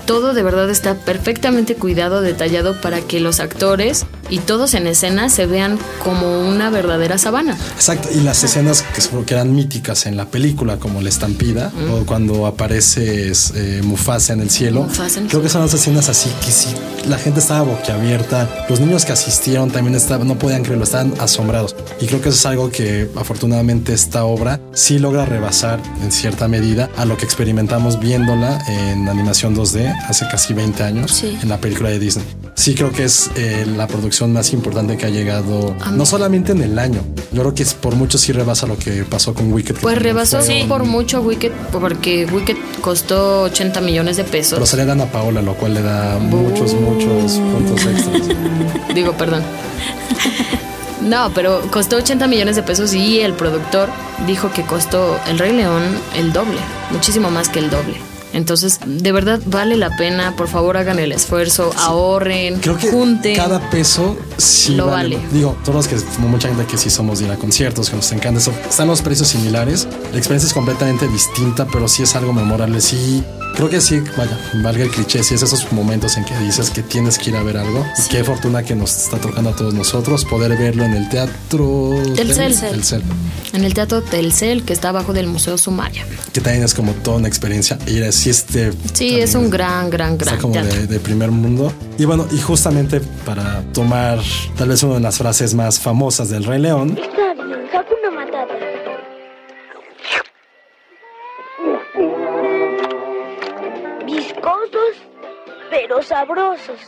todo 0.07 0.33
de 0.35 0.43
verdad 0.43 0.69
está 0.71 0.95
perfectamente 0.95 1.75
cuidado, 1.75 2.21
detallado 2.23 2.81
para 2.81 3.01
que 3.01 3.21
los 3.21 3.41
actores 3.41 3.50
y 4.31 4.39
todos 4.39 4.75
en 4.75 4.87
escena 4.87 5.29
se 5.29 5.47
vean 5.47 5.79
como 6.05 6.41
una 6.49 6.71
verdadera 6.71 7.19
sabana. 7.19 7.57
Exacto, 7.75 8.09
y 8.15 8.21
las 8.21 8.43
escenas 8.45 8.83
que, 8.95 9.25
que 9.25 9.35
eran 9.35 9.55
míticas 9.55 10.07
en 10.07 10.17
la 10.17 10.27
película, 10.27 10.77
como 10.79 11.03
la 11.03 11.09
estampida, 11.09 11.73
o 11.93 12.07
cuando 12.07 12.47
aparece 12.47 13.33
eh, 13.55 13.81
Mufasa 13.83 14.33
en 14.33 14.41
el 14.41 14.51
cielo, 14.51 14.87
en 15.17 15.29
creo 15.29 15.43
que 15.43 15.49
son 15.49 15.63
las 15.63 15.75
escenas 15.75 16.09
así 16.09 16.31
que 16.45 16.53
sí, 16.53 16.69
la 17.09 17.19
gente 17.19 17.41
estaba 17.41 17.63
boquiabierta, 17.63 18.49
los 18.69 18.81
niños 18.81 19.05
que 19.05 19.13
asistieron 19.13 19.71
también 19.71 19.95
estaban, 19.97 20.29
no 20.29 20.39
podían 20.39 20.63
creerlo, 20.63 20.85
estaban 20.85 21.13
asombrados. 21.19 21.75
Y 22.01 22.07
creo 22.07 22.21
que 22.21 22.29
eso 22.29 22.39
es 22.39 22.47
algo 22.47 22.71
que 22.71 23.11
afortunadamente 23.17 23.93
esta 23.93 24.25
obra 24.25 24.61
sí 24.73 24.99
logra 24.99 25.25
rebasar 25.25 25.81
en 26.03 26.13
cierta 26.13 26.47
medida 26.49 26.89
a 26.97 27.05
lo 27.05 27.17
que 27.17 27.25
experimentamos 27.25 27.99
viéndola 27.99 28.59
en 28.69 29.09
animación 29.09 29.57
2D 29.57 29.93
hace 30.09 30.27
casi 30.31 30.55
20 30.55 30.83
años 30.83 31.11
Sí. 31.13 31.37
en 31.43 31.49
la 31.49 31.59
película 31.61 31.91
de 31.91 31.99
Disney. 31.99 32.25
Sí 32.61 32.75
creo 32.75 32.93
que 32.93 33.05
es 33.05 33.31
eh, 33.37 33.65
la 33.75 33.87
producción 33.87 34.35
más 34.35 34.53
importante 34.53 34.99
que 34.99 35.07
ha 35.07 35.09
llegado, 35.09 35.75
no 35.93 36.05
solamente 36.05 36.53
en 36.53 36.61
el 36.61 36.79
año, 36.79 37.01
yo 37.33 37.41
creo 37.41 37.55
que 37.55 37.63
es 37.63 37.73
por 37.73 37.95
mucho 37.97 38.19
sí 38.19 38.33
rebasa 38.33 38.67
lo 38.67 38.77
que 38.77 39.03
pasó 39.05 39.33
con 39.33 39.51
Wicked. 39.51 39.77
Pues 39.81 39.97
rebasó 39.97 40.41
un- 40.41 40.69
por 40.69 40.85
mucho 40.85 41.23
Wicked, 41.23 41.53
porque 41.73 42.27
Wicked 42.27 42.57
costó 42.83 43.45
80 43.45 43.81
millones 43.81 44.19
de 44.19 44.25
pesos. 44.25 44.53
Pero 44.59 44.67
salía 44.67 44.85
Dana 44.85 45.07
Paola, 45.07 45.41
lo 45.41 45.55
cual 45.55 45.73
le 45.73 45.81
da 45.81 46.19
muchos, 46.19 46.75
muchos 46.75 47.33
puntos 47.33 47.81
extras. 47.87 48.37
Digo, 48.95 49.13
perdón. 49.15 49.43
No, 51.01 51.33
pero 51.35 51.63
costó 51.71 51.97
80 51.97 52.27
millones 52.27 52.57
de 52.57 52.63
pesos 52.63 52.93
y 52.93 53.21
el 53.21 53.33
productor 53.33 53.89
dijo 54.27 54.53
que 54.53 54.65
costó 54.67 55.19
el 55.29 55.39
Rey 55.39 55.55
León 55.55 55.83
el 56.15 56.31
doble, 56.35 56.59
muchísimo 56.91 57.31
más 57.31 57.49
que 57.49 57.61
el 57.61 57.71
doble. 57.71 57.95
Entonces, 58.33 58.79
de 58.87 59.13
verdad 59.13 59.41
vale 59.47 59.77
la 59.77 59.97
pena, 59.97 60.37
por 60.37 60.49
favor 60.49 60.77
hagan 60.77 60.99
el 60.99 61.13
esfuerzo, 61.13 61.73
ahorren, 61.77 62.61
Creo 62.61 62.77
que 62.79 62.91
junten. 62.91 63.37
cada 63.37 63.71
peso 63.71 64.17
sí 64.37 64.75
Lo 64.75 64.87
vale. 64.87 65.17
vale. 65.17 65.29
Digo, 65.33 65.57
todos 65.65 65.75
los 65.75 65.89
que, 65.89 65.97
como 66.15 66.29
mucha 66.29 66.49
gente 66.49 66.65
que 66.67 66.79
sí 66.79 66.91
somos 66.91 67.19
de 67.19 67.27
ir 67.27 67.31
a 67.33 67.37
conciertos, 67.37 67.91
que 67.91 67.97
nos 67.97 68.11
encanta 68.13 68.41
eso, 68.41 68.53
están 68.69 68.87
los 68.89 69.03
precios 69.03 69.29
similares. 69.29 69.89
La 70.13 70.19
experiencia 70.19 70.47
es 70.47 70.53
completamente 70.55 71.09
distinta, 71.09 71.67
pero 71.73 71.89
sí 71.89 72.03
es 72.05 72.15
algo 72.15 72.33
memorable. 72.33 72.81
Sí, 72.81 73.25
creo 73.57 73.69
que 73.69 73.81
sí, 73.81 74.01
vaya, 74.17 74.39
valga 74.63 74.85
el 74.85 74.91
cliché, 74.91 75.23
sí 75.25 75.35
es 75.35 75.43
esos 75.43 75.71
momentos 75.73 76.17
en 76.17 76.25
que 76.25 76.37
dices 76.39 76.71
que 76.71 76.83
tienes 76.83 77.19
que 77.19 77.31
ir 77.31 77.37
a 77.37 77.43
ver 77.43 77.57
algo. 77.57 77.85
Y 77.99 78.09
qué 78.09 78.23
fortuna 78.23 78.63
que 78.63 78.75
nos 78.77 78.97
está 78.97 79.19
tocando 79.19 79.51
a 79.51 79.57
todos 79.57 79.75
nosotros 79.75 80.25
poder 80.25 80.57
verlo 80.57 80.85
en 80.85 80.93
el 80.95 81.09
teatro 81.09 81.95
Telcel. 82.15 82.55
Telcel, 82.59 83.03
En 83.53 83.65
el 83.65 83.75
Teatro 83.75 84.03
Telcel, 84.03 84.63
que 84.65 84.73
está 84.73 84.91
abajo 84.91 85.13
del 85.13 85.27
Museo 85.27 85.59
Sumaya. 85.59 86.05
que 86.33 86.41
también 86.41 86.65
es 86.65 86.75
como 86.75 86.93
toda 86.93 87.17
una 87.17 87.29
experiencia. 87.29 87.79
Ir 87.87 88.05
a 88.05 88.07
sí, 88.21 88.31
este. 88.31 88.73
Sí, 88.93 89.21
es 89.21 89.35
un 89.35 89.49
gran, 89.51 89.89
gran, 89.91 90.13
Está 90.13 90.25
gran 90.27 90.41
como 90.41 90.53
teatro. 90.55 90.73
de, 90.81 90.87
de 90.87 91.01
primer 91.01 91.31
mundo. 91.31 91.73
Y 91.99 92.05
bueno, 92.05 92.27
y 92.31 92.39
justamente 92.39 93.01
para 93.25 93.63
tomar 93.73 94.19
tal 94.57 94.69
vez 94.69 94.83
una 94.83 94.95
de 94.95 95.01
las 95.01 95.19
frases 95.19 95.55
más 95.55 95.81
famosas 95.81 96.29
del 96.31 96.45
Rey 96.45 96.61
León, 96.61 96.99
Está 97.01 97.35
bien, 97.35 97.67
Hakuna 97.73 98.11
Matata. 98.15 98.55
Viscosos, 104.07 104.97
pero 105.71 106.03
sabrosos. 106.03 106.79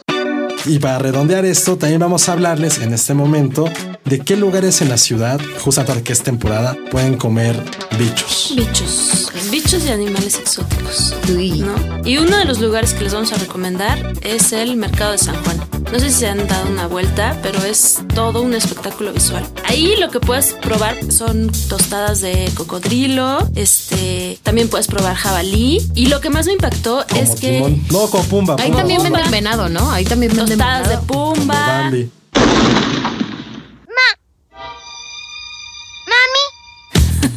Y 0.67 0.79
para 0.79 0.99
redondear 0.99 1.45
esto, 1.45 1.77
también 1.77 2.01
vamos 2.01 2.29
a 2.29 2.33
hablarles 2.33 2.79
en 2.79 2.93
este 2.93 3.15
momento 3.15 3.65
de 4.05 4.21
qué 4.21 4.37
lugares 4.37 4.81
en 4.81 4.89
la 4.89 4.99
ciudad, 4.99 5.41
justamente 5.61 5.93
ahora 5.93 6.05
que 6.05 6.13
es 6.13 6.23
temporada, 6.23 6.77
pueden 6.91 7.17
comer 7.17 7.57
bichos. 7.99 8.53
Bichos. 8.57 9.31
Bichos 9.51 9.85
y 9.85 9.91
animales 9.91 10.39
exóticos. 10.39 11.15
Uy. 11.35 11.61
¿no? 11.61 11.75
Y 12.05 12.19
uno 12.19 12.37
de 12.37 12.45
los 12.45 12.61
lugares 12.61 12.95
que 12.95 13.05
les 13.05 13.15
vamos 13.15 13.33
a 13.33 13.37
recomendar 13.37 14.13
es 14.23 14.53
el 14.53 14.77
Mercado 14.77 15.13
de 15.13 15.19
San 15.19 15.37
Juan. 15.45 15.72
No 15.91 15.99
sé 15.99 16.11
si 16.11 16.21
se 16.21 16.29
han 16.29 16.47
dado 16.47 16.69
una 16.71 16.87
vuelta, 16.87 17.39
pero 17.43 17.63
es 17.65 17.99
todo 18.15 18.43
un 18.43 18.55
espectáculo 18.55 19.13
visual. 19.13 19.45
Ahí 19.65 19.95
lo 19.99 20.11
que 20.11 20.21
puedes 20.21 20.53
probar 20.55 20.97
son 21.13 21.51
tostadas 21.69 22.21
de 22.21 22.51
cocodrilo, 22.55 23.39
este, 23.57 24.39
también 24.43 24.69
puedes 24.69 24.87
probar 24.87 25.15
jabalí. 25.17 25.81
Y 25.95 26.07
lo 26.07 26.21
que 26.21 26.31
más 26.31 26.47
me 26.47 26.53
impactó 26.55 27.05
Como 27.09 27.21
es 27.21 27.39
que. 27.41 27.61
No, 27.91 28.07
como 28.09 28.25
pumba. 28.25 28.57
Ahí 28.59 28.67
pumba. 28.69 28.79
también 28.79 29.03
Pumba. 29.03 29.17
venden 29.19 29.31
venado, 29.31 29.69
¿no? 29.69 29.91
Ahí 29.91 30.05
también 30.05 30.31
venden 30.35 30.59
tostadas 30.59 30.89
de. 30.89 30.95
Como 31.07 31.35
pumba. 31.35 31.55
Bambi. 31.67 32.11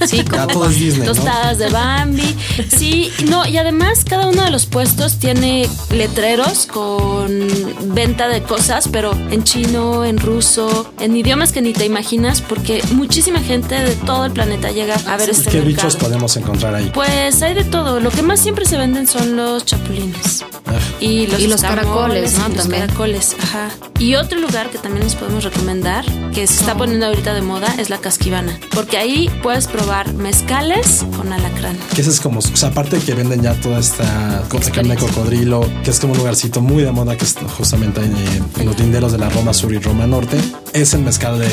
Sí, 0.07 0.18
Ya 0.18 0.24
como 0.25 0.48
todo 0.48 0.69
es 0.69 0.75
Disney, 0.80 1.07
¿no? 1.07 1.14
Tostadas 1.14 1.57
de 1.57 1.69
Bambi. 1.69 2.35
Sí, 2.69 3.12
no, 3.30 3.45
y 3.47 3.57
además 3.57 4.04
cada 4.06 4.28
uno 4.28 4.44
de 4.44 4.52
los 4.52 4.66
puestos 4.66 5.18
tiene 5.18 5.68
letreros 5.92 6.66
con 6.66 7.47
venta 7.94 8.28
de 8.28 8.42
cosas, 8.44 8.88
pero 8.92 9.12
en 9.31 9.44
chino, 9.44 10.06
en 10.06 10.18
ruso, 10.18 10.92
en 11.00 11.16
idiomas 11.16 11.52
que 11.52 11.62
ni 11.62 11.74
te 11.74 11.85
imaginas, 11.85 12.42
porque 12.42 12.83
muchísima 12.92 13.40
gente 13.40 13.76
de 13.76 13.95
todo 13.95 14.26
el 14.26 14.31
planeta 14.31 14.71
llega 14.71 14.95
a 15.07 15.18
ver 15.18 15.30
¿Y 15.30 15.31
este 15.31 15.44
qué 15.50 15.57
mercado. 15.62 15.66
bichos 15.68 15.95
podemos 15.95 16.35
encontrar 16.38 16.76
ahí? 16.76 16.92
Pues 16.94 17.42
hay 17.42 17.54
de 17.54 17.64
todo. 17.64 18.00
Lo 18.00 18.09
que 18.12 18.21
más 18.21 18.40
siempre 18.40 18.66
se 18.66 18.78
venden 18.78 19.07
son 19.07 19.35
los 19.35 19.66
chapulines. 19.66 20.44
Ah, 20.68 20.74
Y 21.00 21.28
los, 21.28 21.40
Y 21.40 21.47
los 21.47 21.62
caracoles, 21.62 22.38
¿no? 22.38 22.45
y 22.47 22.50
los 22.50 22.57
También. 22.64 22.81
caracoles, 22.81 23.35
ajá. 23.42 23.69
Y 23.97 24.16
otro 24.16 24.40
lugar 24.40 24.69
que 24.69 24.78
también 24.78 25.06
les 25.06 25.16
podemos 25.16 25.45
recomendar, 25.45 26.04
que 26.33 26.45
se 26.47 26.59
está 26.59 26.75
poniendo 26.75 27.06
ahorita 27.06 27.33
de 27.33 27.42
moda, 27.42 27.73
es 27.80 27.90
la 27.90 27.97
Casquivana. 27.99 28.59
Porque 28.73 28.97
ahí 28.97 29.30
puedes 29.42 29.68
probar 29.68 30.14
mezcales 30.14 31.06
con 31.16 31.31
alacrán. 31.31 31.78
Que 31.95 32.02
ese 32.02 32.09
es 32.09 32.19
como, 32.19 32.40
o 32.40 32.42
sea, 32.42 32.69
aparte 32.69 32.97
de 32.97 33.06
que 33.06 33.14
venden 33.14 33.42
ya 33.42 33.54
toda 33.61 33.80
esta 33.80 34.44
carne 34.73 34.95
de 34.95 35.02
cocodrilo, 35.02 35.66
que 35.83 35.92
es 35.92 35.99
como 35.99 36.11
un 36.11 36.19
lugarcito 36.19 36.59
muy 36.59 36.83
de 36.83 36.92
moda 36.92 37.16
que 37.16 37.23
está 37.23 37.47
justamente 37.47 38.02
en, 38.02 38.16
en 38.59 38.66
los 38.66 38.78
linderos 38.78 39.14
de 39.14 39.18
la 39.18 39.30
Roma 39.30 39.54
Sur 39.54 39.73
y 39.73 39.80
Roma 39.80 40.06
Norte. 40.06 40.37
Es 40.75 40.94
el 40.94 41.01
mezcal 41.01 41.39
de, 41.39 41.47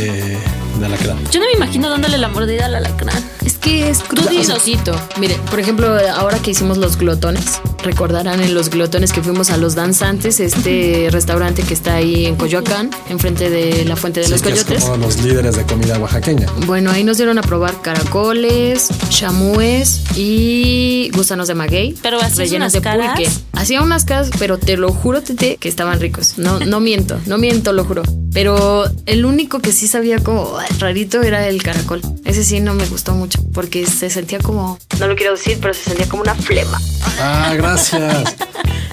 de 0.79 0.87
alacrán. 0.87 1.19
Yo 1.31 1.41
no 1.41 1.47
me 1.47 1.53
imagino 1.53 1.89
dándole 1.89 2.19
la 2.19 2.29
mordida 2.29 2.67
al 2.67 2.75
alacrán. 2.75 3.23
Es 3.45 3.55
que 3.55 3.89
es 3.89 4.01
crudidosito. 4.01 4.95
Mire, 5.19 5.37
por 5.51 5.61
ejemplo, 5.61 5.97
ahora 6.15 6.39
que 6.39 6.51
hicimos 6.51 6.77
los 6.79 6.97
glotones, 6.97 7.61
recordarán 7.83 8.41
en 8.41 8.55
los 8.55 8.69
glotones 8.71 9.13
que 9.13 9.23
fuimos 9.23 9.51
a 9.51 9.57
los 9.57 9.75
danzantes, 9.75 10.41
este 10.41 11.09
restaurante 11.11 11.63
que 11.63 11.75
está 11.75 11.95
ahí 11.95 12.27
en 12.27 12.37
Coyoacán, 12.37 12.91
enfrente 13.09 13.49
de 13.51 13.85
la 13.85 13.97
Fuente 13.97 14.21
de 14.21 14.27
Sí, 14.27 14.33
los 14.33 14.43
que 14.43 14.49
es 14.51 14.65
Coyotes. 14.65 14.85
como 14.85 14.97
los 14.99 15.23
líderes 15.23 15.57
de 15.57 15.63
comida 15.65 15.99
oaxaqueña. 15.99 16.47
Bueno, 16.67 16.91
ahí 16.91 17.05
nos 17.05 17.17
dieron 17.17 17.39
a 17.39 17.43
probar 17.43 17.81
caracoles, 17.83 18.89
chamúes 19.09 20.01
y 20.17 21.11
gusanos 21.15 21.49
de 21.49 21.55
maguey. 21.55 21.95
Pero 22.03 22.19
hacías 22.19 22.39
rellenos 22.39 22.57
unas 22.67 22.73
de 22.73 22.81
caras. 22.83 23.15
pulque. 23.17 23.31
Hacía 23.63 23.81
unas 23.81 24.05
caras, 24.05 24.31
pero 24.41 24.59
te 24.59 24.77
lo 24.77 24.93
juro, 24.93 25.23
Tete, 25.23 25.57
que 25.57 25.69
estaban 25.69 26.01
ricos. 26.01 26.35
No, 26.37 26.59
no 26.59 26.81
miento, 26.89 27.21
no 27.27 27.39
miento, 27.39 27.73
lo 27.73 27.85
juro. 27.85 28.03
Pero 28.33 28.85
el 29.07 29.25
único 29.25 29.61
que 29.61 29.71
sí 29.71 29.87
sabía 29.87 30.19
como 30.19 30.59
rarito 30.81 31.23
era 31.23 31.47
el 31.47 31.63
caracol. 31.63 32.01
Ese 32.25 32.43
sí 32.43 32.59
no 32.61 32.75
me 32.75 32.87
gustó 32.87 33.13
mucho 33.13 33.39
porque 33.53 33.87
se 33.87 34.11
sentía 34.11 34.41
como, 34.41 34.79
no 34.99 35.07
lo 35.07 35.15
quiero 35.15 35.33
decir, 35.33 35.59
pero 35.61 35.75
se 35.75 35.85
sentía 35.85 36.09
como 36.09 36.23
una 36.23 36.35
flema. 36.35 36.81
Ah, 37.21 37.53
gracias. 37.57 38.35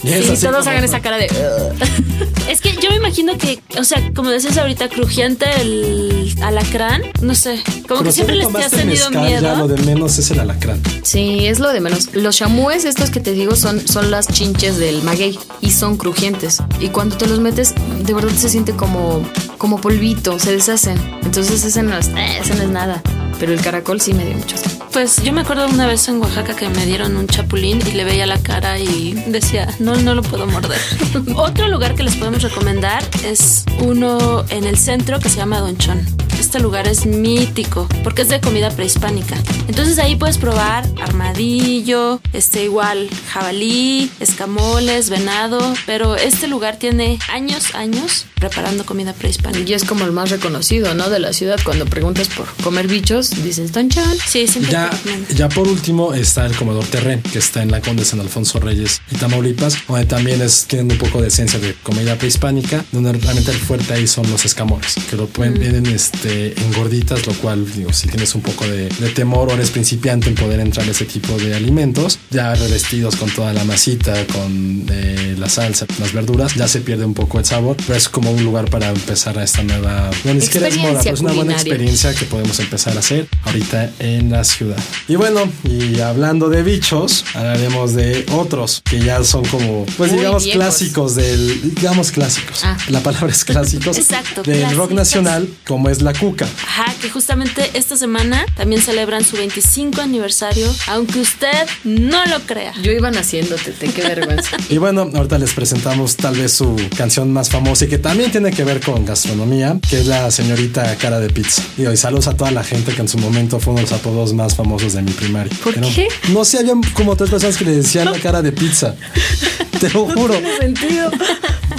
Y 0.01 0.13
es 0.13 0.25
Sí, 0.27 0.31
así 0.31 0.41
todos 0.45 0.59
como- 0.59 0.69
hagan 0.71 0.83
esa 0.85 1.01
cara 1.01 1.17
de... 1.17 1.27
Es 2.49 2.61
que 2.61 2.71
yo 2.81 2.89
me 2.89 2.95
imagino 2.95 3.37
que, 3.37 3.59
o 3.77 3.83
sea, 3.83 4.11
como 4.15 4.29
decías 4.29 4.57
ahorita, 4.57 4.87
crujiente 4.87 5.45
el 5.59 6.33
alacrán, 6.41 7.01
no 7.21 7.35
sé, 7.35 7.61
como 7.87 7.99
Pero 7.99 8.03
que 8.05 8.11
siempre 8.13 8.35
si 8.37 8.41
les 8.41 8.51
te 8.51 8.63
has 8.63 8.71
tenido 8.71 9.09
mezcal, 9.11 9.29
Ya 9.41 9.55
lo 9.55 9.67
miedo. 9.67 9.75
de 9.75 9.83
menos 9.83 10.17
es 10.17 10.31
el 10.31 10.39
alacrán. 10.39 10.81
Sí, 11.03 11.45
es 11.47 11.59
lo 11.59 11.71
de 11.73 11.81
menos. 11.81 12.15
Los 12.15 12.37
chamúes, 12.37 12.85
estos 12.85 13.09
que 13.11 13.19
te 13.19 13.33
digo, 13.33 13.55
son, 13.57 13.85
son 13.87 14.09
las 14.09 14.27
del 14.59 15.01
maguey 15.03 15.39
y 15.61 15.71
son 15.71 15.95
crujientes. 15.95 16.61
Y 16.81 16.89
cuando 16.89 17.15
te 17.15 17.27
los 17.27 17.39
metes, 17.39 17.73
de 18.03 18.13
verdad 18.13 18.33
se 18.35 18.49
siente 18.49 18.73
como, 18.73 19.23
como 19.57 19.79
polvito, 19.79 20.37
se 20.37 20.51
deshacen. 20.51 20.99
Entonces 21.23 21.63
ese 21.63 21.81
no, 21.81 21.97
es, 21.97 22.09
eh, 22.09 22.39
ese 22.41 22.55
no 22.55 22.63
es 22.63 22.69
nada. 22.69 23.01
Pero 23.39 23.53
el 23.53 23.61
caracol 23.61 24.01
sí 24.01 24.13
me 24.13 24.25
dio 24.25 24.35
mucho. 24.35 24.57
Pues 24.91 25.23
yo 25.23 25.31
me 25.31 25.41
acuerdo 25.41 25.65
una 25.69 25.87
vez 25.87 26.09
en 26.09 26.19
Oaxaca 26.19 26.57
que 26.57 26.67
me 26.67 26.85
dieron 26.85 27.15
un 27.15 27.27
chapulín 27.27 27.79
y 27.87 27.91
le 27.93 28.03
veía 28.03 28.25
la 28.25 28.37
cara 28.37 28.77
y 28.79 29.13
decía, 29.27 29.73
no, 29.79 29.95
no 29.95 30.13
lo 30.13 30.23
puedo 30.23 30.45
morder. 30.45 30.81
Otro 31.37 31.69
lugar 31.69 31.95
que 31.95 32.03
les 32.03 32.17
podemos 32.17 32.41
recomendar 32.41 33.01
es 33.23 33.63
uno 33.79 34.43
en 34.49 34.65
el 34.65 34.77
centro 34.77 35.19
que 35.19 35.29
se 35.29 35.37
llama 35.37 35.59
Donchón. 35.59 36.18
Este 36.49 36.61
lugar 36.61 36.87
es 36.87 37.05
mítico 37.05 37.87
porque 38.03 38.23
es 38.23 38.29
de 38.29 38.41
comida 38.41 38.71
prehispánica. 38.71 39.35
Entonces 39.67 39.99
ahí 39.99 40.15
puedes 40.15 40.39
probar 40.39 40.83
armadillo, 40.99 42.19
este 42.33 42.63
igual 42.63 43.07
jabalí, 43.31 44.09
escamoles, 44.19 45.11
venado, 45.11 45.59
pero 45.85 46.15
este 46.15 46.47
lugar 46.47 46.77
tiene 46.77 47.19
años, 47.31 47.75
años 47.75 48.25
preparando 48.39 48.83
comida 48.83 49.13
prehispánica. 49.13 49.69
Y 49.69 49.73
es 49.75 49.83
como 49.83 50.05
el 50.05 50.11
más 50.11 50.31
reconocido, 50.31 50.95
¿no? 50.95 51.11
De 51.11 51.19
la 51.19 51.33
ciudad. 51.33 51.59
Cuando 51.63 51.85
preguntas 51.85 52.29
por 52.29 52.47
comer 52.63 52.87
bichos, 52.87 53.29
dices 53.43 53.71
Don 53.71 53.87
Chan. 53.89 54.17
Sí, 54.25 54.47
siempre 54.47 54.71
Ya, 54.71 54.89
ya 55.35 55.49
por 55.49 55.67
último 55.67 56.15
está 56.15 56.47
el 56.47 56.55
Comedor 56.55 56.85
Terren, 56.85 57.21
que 57.21 57.37
está 57.37 57.61
en 57.61 57.69
la 57.69 57.79
Conde 57.81 58.05
San 58.05 58.21
Alfonso 58.21 58.59
Reyes 58.59 59.01
y 59.11 59.17
Tamaulipas, 59.17 59.77
donde 59.87 60.05
también 60.07 60.41
es, 60.41 60.65
tienen 60.65 60.91
un 60.93 60.97
poco 60.97 61.21
de 61.21 61.27
esencia 61.27 61.59
de 61.59 61.75
comida 61.83 62.15
prehispánica, 62.15 62.83
donde 62.91 63.11
realmente 63.11 63.51
el 63.51 63.57
fuerte 63.59 63.93
ahí 63.93 64.07
son 64.07 64.27
los 64.31 64.45
escamoles, 64.45 64.95
que 65.09 65.15
lo 65.15 65.27
pueden, 65.27 65.53
Mm. 65.53 65.59
vienen 65.59 65.85
este, 65.87 66.38
en 66.47 66.73
gorditas, 66.73 67.25
lo 67.27 67.33
cual, 67.33 67.65
digo, 67.75 67.93
si 67.93 68.07
tienes 68.07 68.33
un 68.35 68.41
poco 68.41 68.65
de, 68.67 68.89
de 68.89 69.09
temor 69.09 69.49
o 69.49 69.53
eres 69.53 69.69
principiante 69.71 70.29
en 70.29 70.35
poder 70.35 70.59
entrar 70.59 70.87
a 70.87 70.91
ese 70.91 71.05
tipo 71.05 71.37
de 71.37 71.55
alimentos, 71.55 72.19
ya 72.29 72.53
revestidos 72.55 73.15
con 73.15 73.29
toda 73.29 73.53
la 73.53 73.63
masita, 73.63 74.13
con 74.27 74.85
eh, 74.91 75.35
la 75.37 75.49
salsa, 75.49 75.85
las 75.99 76.13
verduras, 76.13 76.55
ya 76.55 76.67
se 76.67 76.81
pierde 76.81 77.05
un 77.05 77.13
poco 77.13 77.39
el 77.39 77.45
sabor, 77.45 77.77
pero 77.85 77.95
es 77.97 78.09
como 78.09 78.31
un 78.31 78.43
lugar 78.43 78.69
para 78.69 78.89
empezar 78.89 79.37
a 79.37 79.43
esta 79.43 79.63
nueva, 79.63 80.09
no, 80.23 80.33
ni 80.33 80.41
siquiera 80.41 80.67
es 80.67 80.77
moda, 80.77 80.99
pero 81.03 81.15
es 81.15 81.21
una 81.21 81.33
buena 81.33 81.53
experiencia 81.53 82.13
que 82.13 82.25
podemos 82.25 82.59
empezar 82.59 82.95
a 82.95 82.99
hacer 82.99 83.27
ahorita 83.45 83.91
en 83.99 84.31
la 84.31 84.43
ciudad. 84.43 84.77
Y 85.07 85.15
bueno, 85.15 85.41
y 85.63 85.99
hablando 85.99 86.49
de 86.49 86.63
bichos, 86.63 87.25
hablaremos 87.33 87.93
de 87.93 88.25
otros 88.31 88.81
que 88.89 88.99
ya 88.99 89.23
son 89.23 89.45
como, 89.45 89.85
pues 89.97 90.11
Muy 90.11 90.19
digamos, 90.19 90.43
viejos. 90.43 90.61
clásicos 90.63 91.15
del, 91.15 91.75
digamos 91.75 92.11
clásicos. 92.11 92.63
Ah. 92.63 92.77
La 92.89 93.01
palabra 93.01 93.31
es 93.31 93.43
clásicos. 93.43 93.97
Exacto, 94.09 94.43
Del 94.43 94.61
rock 94.75 94.89
clásicos. 94.89 94.93
nacional, 94.93 95.49
como 95.67 95.89
es 95.89 96.01
la 96.01 96.13
Ajá, 96.45 96.93
que 97.01 97.09
justamente 97.09 97.69
esta 97.73 97.95
semana 97.97 98.45
también 98.55 98.81
celebran 98.81 99.23
su 99.23 99.37
25 99.37 100.01
aniversario, 100.01 100.73
aunque 100.87 101.19
usted 101.19 101.67
no 101.83 102.25
lo 102.25 102.39
crea. 102.41 102.73
Yo 102.81 102.91
iba 102.91 103.11
naciendo, 103.11 103.55
Tete, 103.55 103.87
qué 103.87 104.01
vergüenza. 104.01 104.57
Y 104.69 104.77
bueno, 104.77 105.09
ahorita 105.13 105.39
les 105.39 105.53
presentamos 105.53 106.15
tal 106.15 106.35
vez 106.35 106.53
su 106.53 106.75
canción 106.95 107.33
más 107.33 107.49
famosa 107.49 107.85
y 107.85 107.87
que 107.87 107.97
también 107.97 108.31
tiene 108.31 108.51
que 108.51 108.63
ver 108.63 108.81
con 108.81 109.03
gastronomía, 109.03 109.79
que 109.89 109.99
es 109.99 110.05
la 110.05 110.29
señorita 110.29 110.95
cara 110.97 111.19
de 111.19 111.29
pizza. 111.29 111.63
Y 111.77 111.85
hoy 111.85 111.97
saludos 111.97 112.27
a 112.27 112.37
toda 112.37 112.51
la 112.51 112.63
gente 112.63 112.93
que 112.93 113.01
en 113.01 113.07
su 113.07 113.17
momento 113.17 113.59
fue 113.59 113.73
uno 113.73 113.81
de 113.81 113.89
los 113.89 113.99
apodos 113.99 114.33
más 114.33 114.55
famosos 114.55 114.93
de 114.93 115.01
mi 115.01 115.11
primaria. 115.11 115.51
¿Por 115.63 115.73
qué? 115.73 116.07
No 116.29 116.45
sé, 116.45 116.59
había 116.59 116.73
como 116.93 117.15
tres 117.15 117.29
personas 117.31 117.57
que 117.57 117.65
le 117.65 117.71
decían 117.77 118.11
la 118.11 118.19
cara 118.19 118.41
de 118.41 118.51
pizza. 118.51 118.95
Te 119.79 119.89
lo 119.89 120.05
juro. 120.05 120.35
sentido. 120.59 121.09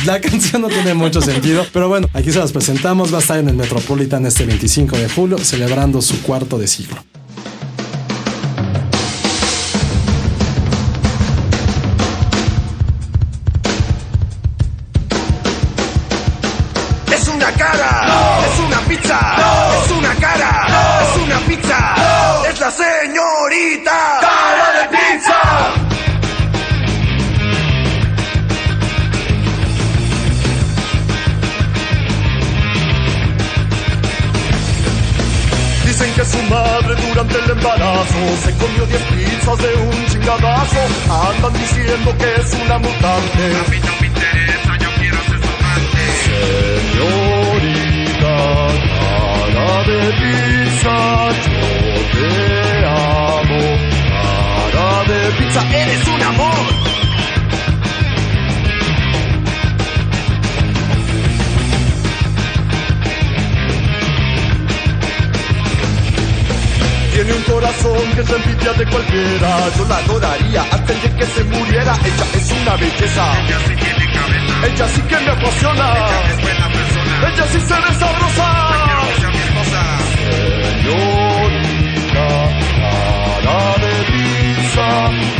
La 0.06 0.20
canción 0.20 0.62
no 0.62 0.68
tiene 0.68 0.94
mucho 0.94 1.20
sentido, 1.20 1.66
pero 1.72 1.88
bueno, 1.88 2.08
aquí 2.14 2.32
se 2.32 2.38
las 2.38 2.52
presentamos. 2.52 3.12
Va 3.12 3.18
a 3.18 3.20
estar 3.20 3.38
en 3.38 3.48
el 3.48 3.56
Metropolitan 3.56 4.24
este 4.26 4.46
25 4.46 4.96
de 4.96 5.08
julio, 5.08 5.38
celebrando 5.38 6.00
su 6.00 6.22
cuarto 6.22 6.58
de 6.58 6.66
siglo. 6.66 6.96
Madre 36.50 36.94
durante 37.08 37.38
el 37.38 37.50
embarazo 37.50 38.18
se 38.42 38.50
comió 38.58 38.84
10 38.86 39.02
pizzas 39.02 39.58
de 39.58 39.74
un 39.74 40.06
chingadazo. 40.06 40.82
Andan 41.08 41.52
diciendo 41.54 42.08
que 42.18 42.28
es 42.40 42.54
una 42.64 42.78
mutante. 42.78 43.44
A 43.44 43.70
mí 43.70 43.78
no 43.86 43.92
me 44.00 44.06
interesa, 44.08 44.72
yo 44.82 44.90
quiero 44.98 45.18
ser 45.28 45.38
su 45.40 45.50
amante. 45.58 46.02
Señorita, 46.98 48.36
cara 49.54 49.78
de 49.88 50.00
pizza, 50.20 50.96
yo 51.46 51.62
te 52.14 52.28
amo. 52.86 53.62
Cara 54.72 54.98
de 55.10 55.20
pizza, 55.38 55.60
eres 55.82 56.02
un 56.08 56.22
amor. 56.22 56.64
Tiene 67.22 67.34
un 67.34 67.42
corazón 67.42 68.12
que 68.14 68.22
es 68.22 68.30
envidia 68.30 68.72
de 68.72 68.86
cualquiera. 68.86 69.68
Yo 69.76 69.84
la 69.84 69.96
adoraría 69.98 70.64
antes 70.72 71.02
de 71.02 71.16
que 71.16 71.26
se 71.26 71.44
muriera. 71.44 71.94
Ella 72.02 72.24
es 72.32 72.50
una 72.50 72.76
belleza. 72.76 73.40
Ella 73.42 73.58
sí 73.66 73.74
tiene 73.76 74.10
cabeza. 74.10 74.66
Ella 74.66 74.88
sí 74.88 75.02
que 75.02 75.18
me 75.18 75.30
apasiona. 75.30 75.96
Ella 75.96 76.30
es 76.30 76.40
buena 76.40 76.68
persona. 76.72 77.28
Ella 77.28 77.46
sí 77.52 77.60
se 77.60 77.74
ve 77.74 77.94
sabrosa. 78.00 78.48
Señorita, 80.80 82.26
cara 83.44 83.76
de 83.82 83.92
pizza. 84.12 85.39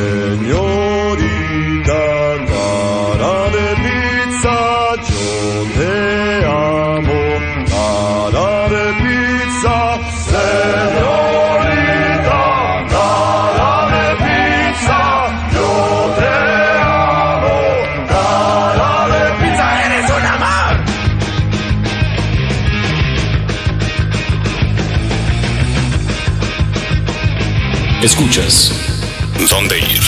Señorita 0.00 1.92
cara 2.50 3.36
de 3.56 3.68
pizza, 3.84 4.56
yo 5.10 5.26
te 5.76 5.94
amo, 6.46 7.22
cara 7.72 8.50
de 8.74 8.84
pizza, 9.02 9.76
señorita 10.30 11.34
cara 12.94 13.74
de 13.92 14.06
pizza, 14.24 15.00
yo 15.54 15.70
te 16.18 16.34
amo, 16.80 17.60
cara 18.08 18.92
de 19.12 19.24
pizza, 19.40 19.66
eres 19.84 20.08
un 20.18 20.24
amor. 20.34 20.74
Escuchas 28.02 28.79
¿Dónde 29.48 29.78
ir? 29.78 30.00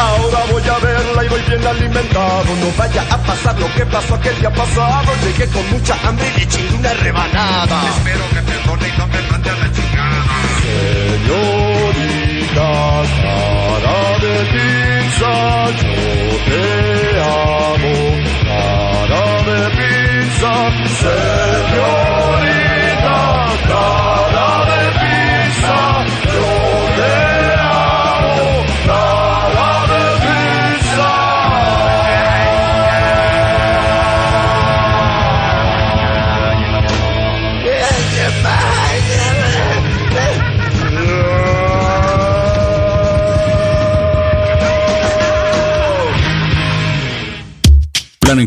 Ahora 0.00 0.40
voy 0.50 0.62
a 0.62 0.78
verla 0.78 1.24
y 1.24 1.28
voy 1.28 1.40
bien 1.42 1.64
alimentado. 1.64 2.44
No 2.60 2.72
vaya 2.76 3.02
a 3.08 3.18
pasar 3.18 3.56
lo 3.60 3.72
que 3.74 3.86
pasó 3.86 4.16
aquel 4.16 4.36
día 4.40 4.50
pasado. 4.52 5.12
Llegué 5.24 5.46
con 5.48 5.70
mucha 5.70 5.96
hambre 6.04 6.26
y 6.34 6.40
le 6.40 6.48
chingué 6.48 6.74
una 6.74 6.92
rebanada. 6.94 7.82
Espero 7.96 8.28
que 8.30 8.42
perdone 8.42 8.88
y 8.88 8.98
no 8.98 9.06
me 9.06 9.22
mande 9.30 9.48
a 9.50 9.54
la 9.54 9.72
chingada. 9.72 10.24
Señorita 11.22 11.92
cara 13.22 14.18
de 14.24 14.36
pizza, 14.52 15.34
yo 15.80 15.94
te 16.48 16.64
amo. 17.22 17.96
Cara 18.44 19.24
de 19.48 19.60
pizza, 19.78 20.52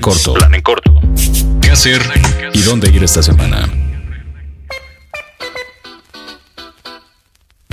corto. 0.06 0.34
Plan 0.36 0.54
en 0.54 0.62
corto. 0.62 1.02
¿Qué 1.64 1.72
hacer 1.72 2.00
y 2.54 2.62
dónde 2.62 2.90
ir 2.90 3.04
esta 3.04 3.24
semana? 3.24 3.68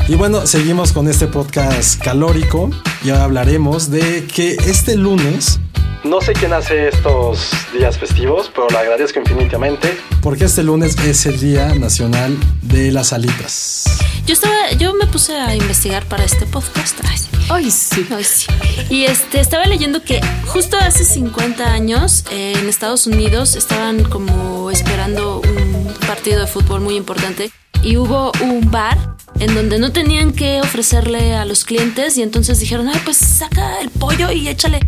Y 0.09 0.15
bueno, 0.15 0.47
seguimos 0.47 0.93
con 0.93 1.09
este 1.09 1.27
podcast 1.27 2.03
calórico 2.03 2.71
y 3.05 3.11
ahora 3.11 3.25
hablaremos 3.25 3.91
de 3.91 4.27
que 4.35 4.55
este 4.67 4.97
lunes, 4.97 5.61
no 6.05 6.23
sé 6.23 6.33
quién 6.33 6.55
hace 6.55 6.89
estos 6.89 7.51
días 7.75 7.99
festivos, 7.99 8.51
pero 8.55 8.67
lo 8.71 8.79
agradezco 8.79 9.21
infinitamente, 9.21 9.95
porque 10.23 10.47
este 10.47 10.62
lunes 10.62 10.97
es 11.01 11.27
el 11.27 11.39
Día 11.39 11.75
Nacional 11.75 12.35
de 12.62 12.93
las 12.93 13.12
Alitas. 13.12 13.85
Yo 14.25 14.33
estaba, 14.33 14.73
yo 14.79 14.95
me 14.95 15.07
puse 15.07 15.37
a 15.37 15.55
investigar 15.55 16.07
para 16.07 16.25
este 16.25 16.47
podcast. 16.47 16.99
Ay. 17.05 17.32
Ay, 17.49 17.71
sí. 17.71 18.07
Ay, 18.11 18.25
sí. 18.25 18.47
Y 18.89 19.05
este, 19.05 19.41
estaba 19.41 19.65
leyendo 19.67 20.03
que 20.03 20.21
justo 20.47 20.77
hace 20.79 21.05
50 21.05 21.73
años 21.73 22.25
eh, 22.31 22.55
en 22.57 22.69
Estados 22.69 23.07
Unidos 23.07 23.57
estaban 23.57 24.05
como 24.05 24.71
esperando 24.71 25.41
un 25.41 25.95
partido 26.07 26.41
de 26.41 26.47
fútbol 26.47 26.81
muy 26.81 26.97
importante 26.97 27.51
y 27.83 27.97
hubo 27.97 28.33
un 28.43 28.71
bar 28.71 29.17
en 29.41 29.55
donde 29.55 29.79
no 29.79 29.93
tenían 29.93 30.33
que 30.33 30.61
ofrecerle 30.61 31.35
a 31.35 31.45
los 31.45 31.65
clientes 31.65 32.17
y 32.17 32.23
entonces 32.23 32.61
dijeron, 32.61 32.89
ay, 32.89 33.01
pues 33.05 33.17
saca 33.17 33.81
el 33.81 33.91
pollo 33.91 34.31
y 34.31 34.49
échale. 34.49 34.81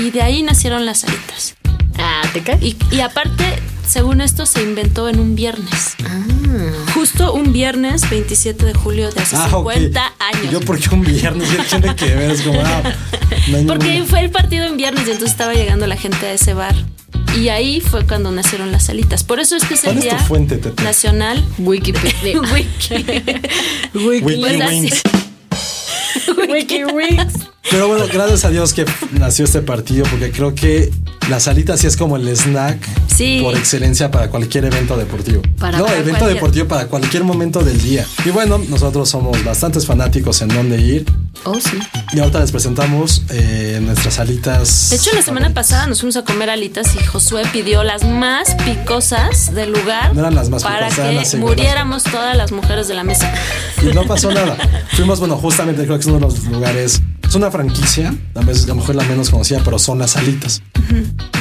Y 0.00 0.10
de 0.10 0.22
ahí 0.22 0.42
nacieron 0.42 0.86
las 0.86 1.04
alitas. 1.04 1.54
Ah, 1.98 2.22
¿te 2.32 2.42
cae? 2.42 2.58
Y, 2.60 2.76
y 2.90 3.00
aparte, 3.00 3.44
según 3.86 4.20
esto, 4.20 4.46
se 4.46 4.62
inventó 4.62 5.08
en 5.08 5.18
un 5.20 5.34
viernes. 5.34 5.96
Justo 6.94 7.32
un 7.32 7.52
viernes 7.52 8.08
27 8.10 8.64
de 8.66 8.74
julio 8.74 9.10
de 9.10 9.20
hace 9.20 9.36
Ah, 9.36 9.48
ok. 9.52 9.72
50 9.72 10.12
años. 10.18 10.50
Yo 10.52 10.60
porque 10.60 10.88
un 10.94 11.02
viernes 11.02 11.48
¿qué 11.48 11.78
tiene 11.78 11.94
que 11.96 12.14
ver, 12.14 12.30
es 12.32 12.42
como, 12.42 12.60
ah, 12.60 12.82
no 13.48 13.66
Porque 13.66 13.88
ninguna- 13.88 14.06
fue 14.06 14.20
el 14.20 14.30
partido 14.30 14.66
en 14.66 14.76
viernes 14.76 15.02
y 15.06 15.10
entonces 15.10 15.30
estaba 15.32 15.52
llegando 15.54 15.86
la 15.86 15.96
gente 15.96 16.26
a 16.26 16.32
ese 16.32 16.54
bar. 16.54 16.74
Y 17.36 17.48
ahí 17.48 17.80
fue 17.80 18.04
cuando 18.06 18.32
nacieron 18.32 18.72
las 18.72 18.88
alitas. 18.90 19.22
Por 19.22 19.38
eso 19.38 19.54
es 19.54 19.64
que 19.64 19.74
es 19.74 19.84
el 19.84 19.90
¿Cuál 19.94 19.98
es 19.98 20.10
tu 20.10 20.16
día 20.16 20.24
fuente, 20.26 20.56
Tete? 20.56 20.82
nacional. 20.82 21.44
Wikipedia. 21.58 22.40
Wiki. 22.52 22.94
Wiki 23.94 24.22
Pues. 24.22 25.02
WikiWings. 26.48 27.32
Pero 27.70 27.88
bueno, 27.88 28.06
gracias 28.12 28.44
a 28.44 28.50
Dios 28.50 28.72
que 28.72 28.84
nació 29.12 29.44
este 29.44 29.60
partido, 29.60 30.04
porque 30.10 30.30
creo 30.32 30.54
que 30.54 30.90
las 31.28 31.46
alitas 31.46 31.78
sí 31.80 31.86
es 31.86 31.96
como 31.96 32.16
el 32.16 32.26
snack 32.34 32.78
Sí. 33.14 33.40
por 33.42 33.54
excelencia 33.54 34.10
para 34.10 34.28
cualquier 34.30 34.64
evento 34.64 34.96
deportivo. 34.96 35.42
Para- 35.58 35.78
no, 35.78 35.84
para 35.84 35.98
evento 35.98 36.18
cualquier- 36.20 36.34
deportivo 36.34 36.68
para 36.68 36.86
cualquier 36.86 37.22
momento 37.24 37.60
del 37.62 37.80
día. 37.80 38.06
Y 38.24 38.30
bueno, 38.30 38.58
nosotros 38.58 39.08
somos 39.10 39.44
bastantes 39.44 39.84
fanáticos 39.86 40.40
en 40.42 40.48
dónde 40.48 40.80
ir. 40.80 41.04
Oh, 41.44 41.54
sí. 41.60 41.78
Y 42.12 42.18
ahorita 42.20 42.40
les 42.40 42.50
presentamos 42.50 43.22
eh, 43.30 43.78
nuestras 43.82 44.18
alitas. 44.18 44.88
De 44.90 44.96
hecho, 44.96 45.10
la 45.14 45.22
semana 45.22 45.46
favoritas. 45.48 45.52
pasada 45.52 45.86
nos 45.86 46.00
fuimos 46.00 46.16
a 46.16 46.24
comer 46.24 46.50
alitas 46.50 46.94
y 46.96 47.04
Josué 47.04 47.42
pidió 47.52 47.84
las 47.84 48.04
más 48.04 48.54
picosas 48.64 49.54
del 49.54 49.72
lugar 49.72 50.12
No 50.14 50.20
eran 50.20 50.34
las 50.34 50.48
más 50.48 50.62
para 50.62 50.88
picosas, 50.88 51.08
que 51.10 51.14
las 51.14 51.34
muriéramos 51.36 52.02
todas 52.04 52.36
las 52.36 52.52
mujeres 52.52 52.88
de 52.88 52.94
la 52.94 53.04
mesa. 53.04 53.32
Y 53.82 53.94
no 53.94 54.04
pasó 54.06 54.32
nada. 54.32 54.56
Fuimos, 54.96 55.20
bueno, 55.20 55.36
justamente 55.36 55.84
creo 55.84 55.96
que 55.96 56.00
es 56.00 56.06
uno 56.06 56.16
de 56.16 56.22
los 56.22 56.44
lugares. 56.44 57.00
Es 57.30 57.36
una 57.36 57.48
franquicia, 57.48 58.12
a 58.34 58.40
veces 58.40 58.64
a 58.64 58.68
lo 58.68 58.74
mejor 58.74 58.96
la 58.96 59.04
menos 59.04 59.30
conocida, 59.30 59.60
pero 59.64 59.78
son 59.78 60.00
las 60.00 60.16
alitas. 60.16 60.62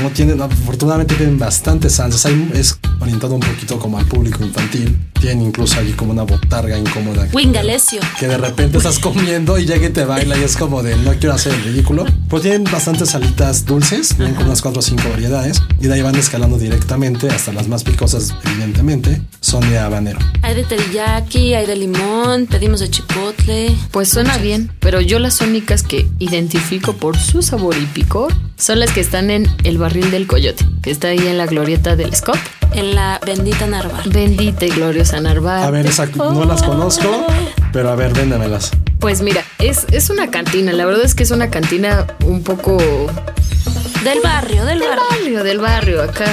No 0.04 0.10
tienen, 0.12 0.40
afortunadamente 0.40 1.16
tienen 1.16 1.40
bastantes 1.40 1.94
salsas. 1.96 2.28
Hay- 2.28 2.52
es 2.54 2.78
orientado 3.00 3.34
un 3.34 3.40
poquito 3.40 3.80
como 3.80 3.98
al 3.98 4.06
público 4.06 4.44
infantil. 4.46 4.96
Tienen 5.20 5.42
incluso 5.48 5.80
allí 5.80 5.94
como 5.94 6.12
una 6.12 6.22
botarga 6.24 6.78
incómoda. 6.78 7.28
Wingalesio. 7.34 8.02
Que 8.20 8.28
de 8.28 8.38
repente 8.38 8.78
estás 8.78 9.00
comiendo 9.00 9.58
y 9.58 9.66
llega 9.66 9.88
y 9.88 9.90
te 9.90 10.06
baila 10.06 10.38
y 10.38 10.44
es 10.44 10.56
como 10.56 10.84
de 10.84 10.96
no 10.98 11.12
quiero 11.14 11.34
hacer 11.34 11.54
el 11.56 11.64
ridículo. 11.64 12.06
Pues 12.30 12.44
tienen 12.44 12.64
bastantes 12.66 13.16
alitas 13.16 13.66
dulces, 13.66 14.10
tienen 14.10 14.36
como 14.36 14.46
unas 14.48 14.62
4 14.62 14.80
o 14.80 14.84
5 14.84 15.10
variedades. 15.10 15.60
Y 15.82 15.88
de 15.88 15.94
ahí 15.96 16.04
van 16.04 16.16
escalando 16.16 16.60
directamente 16.60 17.28
hasta 17.30 17.52
las 17.52 17.68
más 17.68 17.84
picosas, 17.84 18.36
evidentemente, 18.46 19.22
son 19.42 19.68
de 19.72 19.80
habanero. 19.80 20.20
Hay 20.44 20.54
de 20.54 20.64
teriyaki, 20.64 21.56
hay 21.56 21.66
de 21.66 21.76
limón, 21.76 22.46
pedimos 22.46 22.80
de 22.80 22.90
chipotle. 22.92 23.76
Pues 23.92 24.10
suena 24.10 24.38
bien, 24.38 24.72
pero 24.80 25.02
yo 25.02 25.18
las 25.20 25.42
únicas 25.42 25.79
que 25.84 26.08
identifico 26.20 26.94
por 26.94 27.18
su 27.18 27.42
sabor 27.42 27.76
y 27.78 27.86
picor 27.86 28.34
son 28.58 28.80
las 28.80 28.92
que 28.92 29.00
están 29.02 29.30
en 29.32 29.48
el 29.64 29.78
barril 29.78 30.12
del 30.12 30.28
coyote, 30.28 30.66
que 30.82 30.92
está 30.92 31.10
ahí 31.10 31.20
en 31.28 31.38
la 31.38 31.46
glorieta 31.46 31.96
del 31.96 32.14
Scott. 32.16 32.38
En 32.74 32.94
la 32.94 33.20
bendita 33.26 33.66
Narvar. 33.66 34.08
Bendita 34.10 34.66
y 34.66 34.70
gloriosa 34.70 35.20
Narvarte. 35.20 35.66
A 35.68 35.72
ver, 35.72 35.88
esa, 35.88 36.06
no 36.06 36.46
las 36.46 36.62
conozco, 36.62 37.26
pero 37.74 37.90
a 37.90 37.96
ver, 37.96 38.14
véndamelas. 38.14 38.72
Pues 39.00 39.22
mira, 39.22 39.44
es, 39.58 39.86
es 39.92 40.10
una 40.12 40.30
cantina. 40.30 40.72
La 40.74 40.86
verdad 40.86 41.04
es 41.04 41.16
que 41.16 41.24
es 41.24 41.32
una 41.32 41.50
cantina 41.50 42.06
un 42.26 42.44
poco 42.44 42.78
Del 44.04 44.20
barrio, 44.24 44.66
del 44.66 44.80
del 44.80 44.88
barrio. 44.90 45.04
barrio, 45.10 45.44
del 45.44 45.60
barrio, 45.60 46.04
acá. 46.04 46.28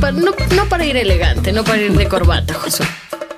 Pa- 0.00 0.10
no, 0.10 0.32
no 0.56 0.64
para 0.68 0.84
ir 0.84 0.96
elegante, 0.96 1.52
no 1.52 1.62
para 1.64 1.80
ir 1.80 1.92
de 1.96 2.08
corbata, 2.08 2.54
Josué. 2.54 2.86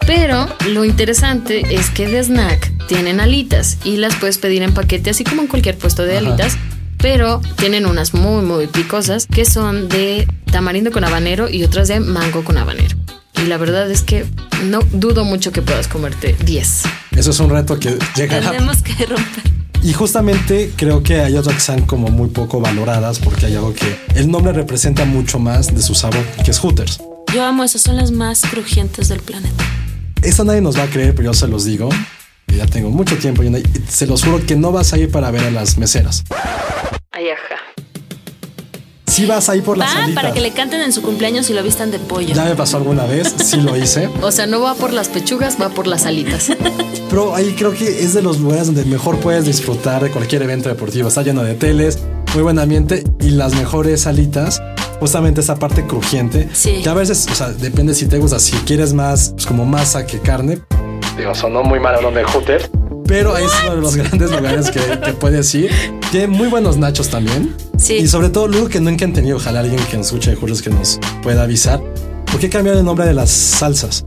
Pero 0.06 0.48
lo 0.68 0.84
interesante 0.84 1.62
es 1.74 1.90
que 1.90 2.06
de 2.08 2.22
snack 2.24 2.69
tienen 2.90 3.20
alitas 3.20 3.78
y 3.84 3.98
las 3.98 4.16
puedes 4.16 4.38
pedir 4.38 4.62
en 4.62 4.74
paquete, 4.74 5.10
así 5.10 5.22
como 5.22 5.42
en 5.42 5.46
cualquier 5.46 5.78
puesto 5.78 6.02
de 6.02 6.18
Ajá. 6.18 6.26
alitas. 6.26 6.56
Pero 6.98 7.40
tienen 7.56 7.86
unas 7.86 8.14
muy, 8.14 8.42
muy 8.42 8.66
picosas 8.66 9.28
que 9.28 9.44
son 9.44 9.88
de 9.88 10.26
tamarindo 10.50 10.90
con 10.90 11.04
habanero 11.04 11.48
y 11.48 11.62
otras 11.62 11.86
de 11.86 12.00
mango 12.00 12.42
con 12.42 12.58
habanero. 12.58 12.96
Y 13.40 13.46
la 13.46 13.58
verdad 13.58 13.88
es 13.88 14.02
que 14.02 14.26
no 14.64 14.80
dudo 14.90 15.24
mucho 15.24 15.52
que 15.52 15.62
puedas 15.62 15.86
comerte 15.86 16.34
10. 16.44 16.82
Eso 17.12 17.30
es 17.30 17.38
un 17.38 17.50
reto 17.50 17.78
que 17.78 17.96
llegará. 18.16 18.50
Tenemos 18.50 18.82
que 18.82 19.06
romper. 19.06 19.44
Y 19.84 19.92
justamente 19.92 20.72
creo 20.74 21.04
que 21.04 21.20
hay 21.20 21.36
otras 21.36 21.54
que 21.54 21.60
están 21.60 21.86
como 21.86 22.08
muy 22.08 22.30
poco 22.30 22.60
valoradas 22.60 23.20
porque 23.20 23.46
hay 23.46 23.54
algo 23.54 23.72
que 23.72 23.96
el 24.16 24.28
nombre 24.28 24.52
representa 24.52 25.04
mucho 25.04 25.38
más 25.38 25.72
de 25.72 25.80
su 25.80 25.94
sabor, 25.94 26.24
que 26.44 26.50
es 26.50 26.58
Hooters. 26.58 27.00
Yo 27.32 27.44
amo 27.44 27.62
esas, 27.62 27.82
son 27.82 27.96
las 27.96 28.10
más 28.10 28.40
crujientes 28.40 29.08
del 29.08 29.20
planeta. 29.20 29.64
Esta 30.22 30.42
nadie 30.42 30.60
nos 30.60 30.76
va 30.76 30.82
a 30.82 30.90
creer, 30.90 31.14
pero 31.14 31.30
yo 31.30 31.34
se 31.34 31.46
los 31.46 31.64
digo. 31.64 31.88
Ya 32.56 32.66
tengo 32.66 32.90
mucho 32.90 33.16
tiempo 33.16 33.42
y 33.42 33.62
se 33.88 34.06
los 34.06 34.24
juro 34.24 34.44
que 34.44 34.56
no 34.56 34.72
vas 34.72 34.92
a 34.92 34.98
ir 34.98 35.10
para 35.10 35.30
ver 35.30 35.44
a 35.44 35.50
las 35.50 35.78
meseras. 35.78 36.24
Ay, 37.12 37.26
ajá. 37.30 37.60
Sí 39.06 39.26
vas 39.26 39.48
a 39.48 39.56
ir 39.56 39.62
por 39.64 39.76
las 39.76 39.88
Va 39.92 40.04
alitas. 40.04 40.22
para 40.22 40.32
que 40.34 40.40
le 40.40 40.52
canten 40.52 40.80
en 40.80 40.92
su 40.92 41.02
cumpleaños 41.02 41.50
y 41.50 41.52
lo 41.54 41.62
vistan 41.64 41.90
de 41.90 41.98
pollo. 41.98 42.32
Ya 42.32 42.44
me 42.44 42.54
pasó 42.54 42.76
alguna 42.76 43.06
vez, 43.06 43.34
sí 43.44 43.56
lo 43.60 43.76
hice. 43.76 44.08
O 44.22 44.30
sea, 44.30 44.46
no 44.46 44.60
va 44.60 44.74
por 44.74 44.92
las 44.92 45.08
pechugas, 45.08 45.56
va 45.60 45.68
por 45.70 45.86
las 45.88 46.06
alitas. 46.06 46.48
Pero 47.10 47.34
ahí 47.34 47.54
creo 47.58 47.72
que 47.72 48.02
es 48.04 48.14
de 48.14 48.22
los 48.22 48.38
lugares 48.38 48.66
donde 48.66 48.84
mejor 48.84 49.18
puedes 49.18 49.44
disfrutar 49.46 50.02
de 50.04 50.10
cualquier 50.10 50.42
evento 50.42 50.68
deportivo. 50.68 51.08
Está 51.08 51.22
lleno 51.22 51.42
de 51.42 51.54
teles, 51.54 51.98
muy 52.34 52.42
buen 52.44 52.58
ambiente 52.60 53.02
y 53.20 53.30
las 53.30 53.54
mejores 53.54 54.06
alitas. 54.06 54.62
Justamente 55.00 55.40
esa 55.40 55.56
parte 55.56 55.86
crujiente. 55.86 56.48
Sí. 56.52 56.80
Que 56.82 56.88
a 56.88 56.94
veces, 56.94 57.26
o 57.32 57.34
sea, 57.34 57.48
depende 57.48 57.94
si 57.94 58.06
te 58.06 58.18
gusta. 58.18 58.38
Si 58.38 58.52
quieres 58.58 58.92
más, 58.92 59.30
pues 59.30 59.46
como 59.46 59.64
masa 59.64 60.06
que 60.06 60.18
carne. 60.20 60.60
Digo, 61.20 61.34
sonó 61.34 61.62
muy 61.62 61.78
mal 61.80 61.94
el 61.96 62.02
nombre 62.02 62.22
de 62.22 62.28
Hooters. 62.30 62.70
Pero 63.06 63.34
ahí 63.34 63.44
es 63.44 63.50
uno 63.64 63.74
de 63.76 63.80
los 63.82 63.96
grandes 63.96 64.30
lugares 64.30 64.70
que, 64.70 64.80
que 65.00 65.12
puedes 65.12 65.52
ir. 65.54 65.70
Tiene 66.10 66.28
muy 66.28 66.48
buenos 66.48 66.76
nachos 66.76 67.08
también. 67.10 67.54
Sí. 67.76 67.94
Y 67.96 68.06
sobre 68.08 68.28
todo, 68.28 68.46
luego 68.48 68.68
que 68.68 68.80
nunca 68.80 69.04
he 69.04 69.08
entendido, 69.08 69.36
ojalá 69.36 69.60
alguien 69.60 69.80
que 69.90 69.96
nos 69.96 70.06
escuche 70.06 70.30
de 70.30 70.36
Hooters 70.36 70.62
que 70.62 70.70
nos 70.70 70.98
pueda 71.22 71.42
avisar. 71.42 71.80
¿Por 72.30 72.38
qué 72.38 72.48
cambiar 72.48 72.76
el 72.76 72.84
nombre 72.84 73.04
de 73.06 73.14
las 73.14 73.30
salsas? 73.30 74.04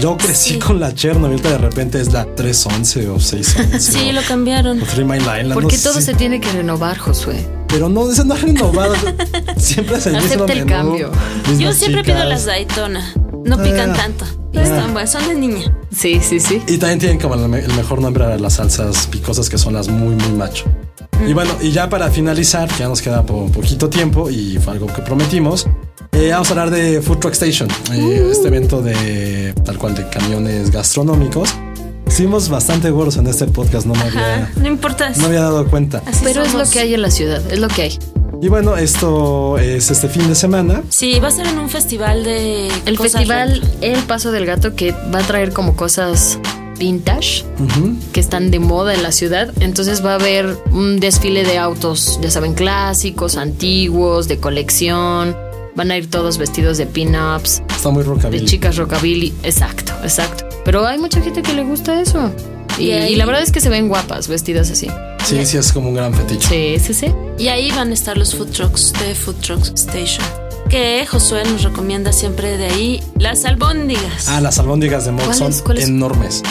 Yo 0.00 0.16
crecí 0.16 0.54
Sí. 0.54 0.58
con 0.58 0.80
la 0.80 0.94
Chernobyl, 0.94 1.40
de 1.42 1.58
repente 1.58 2.00
es 2.00 2.12
la 2.12 2.24
311 2.34 3.08
o 3.08 3.18
611. 3.20 3.80
Sí, 3.80 4.08
o- 4.10 4.12
lo 4.12 4.22
cambiaron. 4.22 4.80
o 4.82 4.84
Three 4.86 5.04
Mile 5.04 5.18
Island. 5.22 5.54
Porque 5.54 5.76
no 5.76 5.82
todo 5.82 5.94
sé. 5.94 6.02
se 6.02 6.14
tiene 6.14 6.40
que 6.40 6.50
renovar, 6.52 6.98
Josué. 6.98 7.46
Pero 7.68 7.88
no, 7.88 8.10
ese 8.10 8.24
no 8.24 8.34
es 8.34 8.42
renovado. 8.42 8.94
Siempre 9.56 9.96
el 9.96 10.02
mismo 10.12 10.18
Acepta 10.44 10.52
el 10.52 10.58
menú, 10.66 10.68
cambio. 10.70 11.10
Yo 11.58 11.72
siempre 11.72 12.02
pido 12.02 12.16
chicas. 12.16 12.28
las 12.28 12.44
Daytona. 12.46 13.12
No 13.44 13.56
pican 13.62 13.90
Ah. 13.90 13.94
tanto. 13.94 14.24
Y 14.52 14.58
están 14.58 14.92
buenas, 14.92 15.10
son 15.12 15.26
de 15.26 15.34
niña. 15.34 15.72
Sí, 15.94 16.20
sí, 16.20 16.40
sí. 16.40 16.62
Y 16.66 16.78
también 16.78 16.98
tienen 16.98 17.18
como 17.18 17.34
el, 17.34 17.48
me- 17.48 17.58
el 17.60 17.72
mejor 17.74 18.00
nombre 18.00 18.24
a 18.24 18.38
las 18.38 18.54
salsas 18.54 19.06
picosas 19.08 19.48
que 19.50 19.58
son 19.58 19.74
las 19.74 19.88
muy, 19.88 20.14
muy 20.14 20.32
macho. 20.32 20.64
Y 21.26 21.32
bueno, 21.34 21.52
y 21.60 21.70
ya 21.70 21.88
para 21.88 22.10
finalizar, 22.10 22.68
que 22.68 22.80
ya 22.80 22.88
nos 22.88 23.00
queda 23.02 23.24
po- 23.24 23.46
poquito 23.46 23.88
tiempo 23.88 24.28
y 24.30 24.58
fue 24.58 24.72
algo 24.72 24.86
que 24.88 25.02
prometimos, 25.02 25.66
eh, 26.12 26.30
vamos 26.32 26.48
a 26.48 26.50
hablar 26.52 26.70
de 26.70 27.00
Food 27.00 27.18
Truck 27.18 27.32
Station, 27.34 27.68
eh, 27.92 28.28
este 28.32 28.48
evento 28.48 28.82
de 28.82 29.54
tal 29.64 29.78
cual 29.78 29.94
de 29.94 30.08
camiones 30.08 30.70
gastronómicos. 30.70 31.50
Hicimos 32.08 32.48
bastante 32.50 32.90
gordos 32.90 33.16
en 33.16 33.26
este 33.26 33.46
podcast, 33.46 33.86
no 33.86 33.94
me 33.94 34.00
Ajá, 34.00 34.34
había, 34.34 34.52
no 34.56 34.66
importa. 34.66 35.10
no 35.16 35.26
había 35.26 35.40
dado 35.42 35.66
cuenta. 35.68 36.02
Así 36.04 36.20
Pero 36.24 36.42
es 36.42 36.48
lo 36.48 36.52
somos. 36.58 36.70
que 36.70 36.80
hay 36.80 36.92
en 36.94 37.00
la 37.02 37.10
ciudad, 37.10 37.40
es 37.50 37.58
lo 37.58 37.68
que 37.68 37.82
hay. 37.82 37.98
Y 38.42 38.48
bueno, 38.48 38.76
esto 38.76 39.56
es 39.56 39.90
este 39.90 40.08
fin 40.08 40.26
de 40.28 40.34
semana. 40.34 40.82
Sí, 40.88 41.20
va 41.20 41.28
a 41.28 41.30
ser 41.30 41.46
en 41.46 41.58
un 41.58 41.70
festival 41.70 42.24
de. 42.24 42.66
El 42.86 42.96
cosas 42.98 43.12
festival 43.12 43.60
retro. 43.62 43.68
El 43.80 44.00
Paso 44.00 44.32
del 44.32 44.44
Gato 44.46 44.74
que 44.74 44.90
va 45.14 45.20
a 45.20 45.22
traer 45.26 45.52
como 45.52 45.76
cosas 45.76 46.40
vintage 46.76 47.44
que 48.12 48.18
están 48.18 48.50
de 48.50 48.58
moda 48.58 48.94
en 48.94 49.04
la 49.04 49.12
ciudad. 49.12 49.52
Entonces 49.60 50.04
va 50.04 50.12
a 50.12 50.14
haber 50.16 50.56
un 50.72 50.98
desfile 50.98 51.44
de 51.44 51.56
autos, 51.58 52.18
ya 52.20 52.30
saben, 52.32 52.54
clásicos, 52.54 53.36
antiguos, 53.36 54.26
de 54.26 54.38
colección. 54.38 55.36
Van 55.76 55.92
a 55.92 55.96
ir 55.96 56.10
todos 56.10 56.36
vestidos 56.36 56.76
de 56.78 56.86
pin-ups, 56.86 57.62
Está 57.74 57.90
muy 57.90 58.02
de 58.02 58.08
rockabilly. 58.08 58.44
chicas 58.44 58.76
rockabilly. 58.76 59.32
Exacto, 59.44 59.92
exacto. 60.02 60.44
Pero 60.64 60.84
hay 60.84 60.98
mucha 60.98 61.20
gente 61.22 61.42
que 61.42 61.52
le 61.54 61.62
gusta 61.62 62.00
eso. 62.00 62.30
Y, 62.76 62.86
Y 62.86 62.92
ahí- 62.92 63.12
y 63.12 63.16
la 63.16 63.24
verdad 63.24 63.42
es 63.42 63.52
que 63.52 63.60
se 63.60 63.68
ven 63.70 63.86
guapas 63.88 64.26
vestidas 64.28 64.70
así. 64.70 64.88
Sí, 65.24 65.46
sí, 65.46 65.56
es 65.56 65.72
como 65.72 65.88
un 65.88 65.94
gran 65.94 66.12
fetiche. 66.14 66.48
Sí, 66.78 66.84
sí, 66.84 66.94
sí. 66.94 67.14
Y 67.38 67.48
ahí 67.48 67.70
van 67.70 67.90
a 67.90 67.94
estar 67.94 68.18
los 68.18 68.34
food 68.34 68.50
trucks 68.50 68.92
de 68.94 69.14
Food 69.14 69.36
Trucks 69.36 69.72
Station. 69.74 70.24
Que 70.68 71.06
Josué 71.06 71.44
nos 71.44 71.62
recomienda 71.62 72.12
siempre 72.12 72.56
de 72.56 72.66
ahí 72.66 73.02
las 73.18 73.44
albóndigas. 73.44 74.28
Ah, 74.28 74.40
las 74.40 74.58
albóndigas 74.58 75.04
de 75.04 75.12
Mog 75.12 75.34
son 75.34 75.52
enormes. 75.76 76.42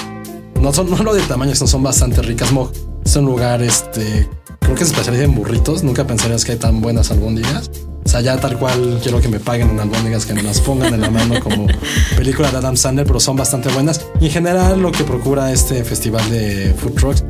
No 0.59 0.73
son 0.73 0.89
no 0.89 1.03
lo 1.03 1.13
de 1.13 1.21
tamaño, 1.21 1.55
sino 1.55 1.67
son 1.67 1.83
bastante 1.83 2.21
ricas. 2.21 2.51
Mog 2.51 2.71
es 3.03 3.15
un 3.15 3.25
lugar, 3.25 3.61
este, 3.61 4.29
creo 4.59 4.75
que 4.75 4.85
se 4.85 4.91
especializa 4.91 5.23
en 5.23 5.35
burritos. 5.35 5.83
Nunca 5.83 6.05
pensarías 6.05 6.45
que 6.45 6.53
hay 6.53 6.57
tan 6.57 6.81
buenas 6.81 7.11
albóndigas. 7.11 7.71
O 8.03 8.09
sea, 8.09 8.21
ya 8.21 8.37
tal 8.37 8.57
cual 8.57 8.99
quiero 9.01 9.21
que 9.21 9.27
me 9.27 9.39
paguen 9.39 9.69
en 9.69 9.79
albóndigas, 9.79 10.25
que 10.25 10.33
me 10.33 10.43
las 10.43 10.59
pongan 10.59 10.93
en 10.93 11.01
la 11.01 11.09
mano 11.09 11.39
como 11.39 11.67
película 12.15 12.51
de 12.51 12.57
Adam 12.57 12.75
Sandler, 12.75 13.05
pero 13.05 13.19
son 13.19 13.37
bastante 13.37 13.69
buenas. 13.69 14.05
Y 14.19 14.25
en 14.25 14.31
general 14.31 14.81
lo 14.81 14.91
que 14.91 15.03
procura 15.03 15.51
este 15.51 15.83
festival 15.83 16.29
de 16.29 16.73
food 16.77 16.93
trucks, 16.93 17.23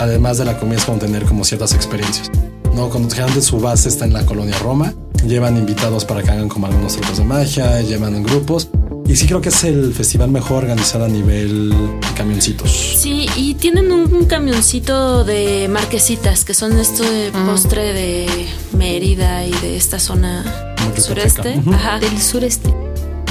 además 0.00 0.38
de 0.38 0.44
la 0.44 0.58
comida, 0.58 0.78
es 0.78 0.84
como 0.84 0.98
tener 0.98 1.24
como 1.24 1.44
ciertas 1.44 1.74
experiencias. 1.74 2.30
No, 2.74 2.88
cuando 2.88 3.08
generalmente 3.10 3.42
su 3.42 3.58
base 3.60 3.88
está 3.88 4.04
en 4.04 4.12
la 4.12 4.24
colonia 4.24 4.56
Roma, 4.58 4.94
llevan 5.26 5.56
invitados 5.56 6.04
para 6.04 6.22
que 6.22 6.30
hagan 6.30 6.48
como 6.48 6.66
algunos 6.66 6.94
trucos 6.96 7.18
de 7.18 7.24
magia, 7.24 7.80
llevan 7.82 8.14
en 8.14 8.22
grupos. 8.22 8.68
Y 9.06 9.16
sí 9.16 9.26
creo 9.26 9.40
que 9.40 9.48
es 9.48 9.64
el 9.64 9.92
festival 9.92 10.30
mejor 10.30 10.58
organizado 10.62 11.04
a 11.04 11.08
nivel 11.08 11.74
camioncitos. 12.14 12.70
Sí, 12.70 13.26
y 13.36 13.54
tienen 13.54 13.90
un, 13.90 14.12
un 14.14 14.24
camioncito 14.26 15.24
de 15.24 15.66
marquesitas, 15.68 16.44
que 16.44 16.54
son 16.54 16.78
esto 16.78 17.02
de 17.02 17.32
Ah. 17.34 17.44
postre 17.50 17.92
de 17.92 18.28
Mérida 18.72 19.44
y 19.44 19.50
de 19.50 19.76
esta 19.76 19.98
zona 19.98 20.44
Yucateca. 20.78 21.00
sureste. 21.02 21.60
Ajá. 21.72 21.98
Del 21.98 22.20
sureste. 22.22 22.72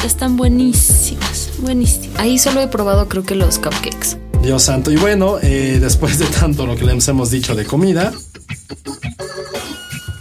Están 0.06 0.36
buenísimas, 0.36 1.50
buenísimas. 1.60 2.20
Ahí 2.20 2.38
solo 2.40 2.60
he 2.60 2.68
probado 2.68 3.08
creo 3.08 3.24
que 3.24 3.36
los 3.36 3.58
cupcakes. 3.58 4.18
Dios 4.42 4.64
santo. 4.64 4.92
Y 4.92 4.98
bueno, 4.98 5.38
eh, 5.42 5.78
después 5.82 6.18
de 6.20 6.26
tanto 6.26 6.66
lo 6.66 6.76
que 6.76 6.86
les 6.86 7.08
hemos 7.08 7.32
dicho 7.32 7.56
de 7.56 7.66
comida, 7.66 8.12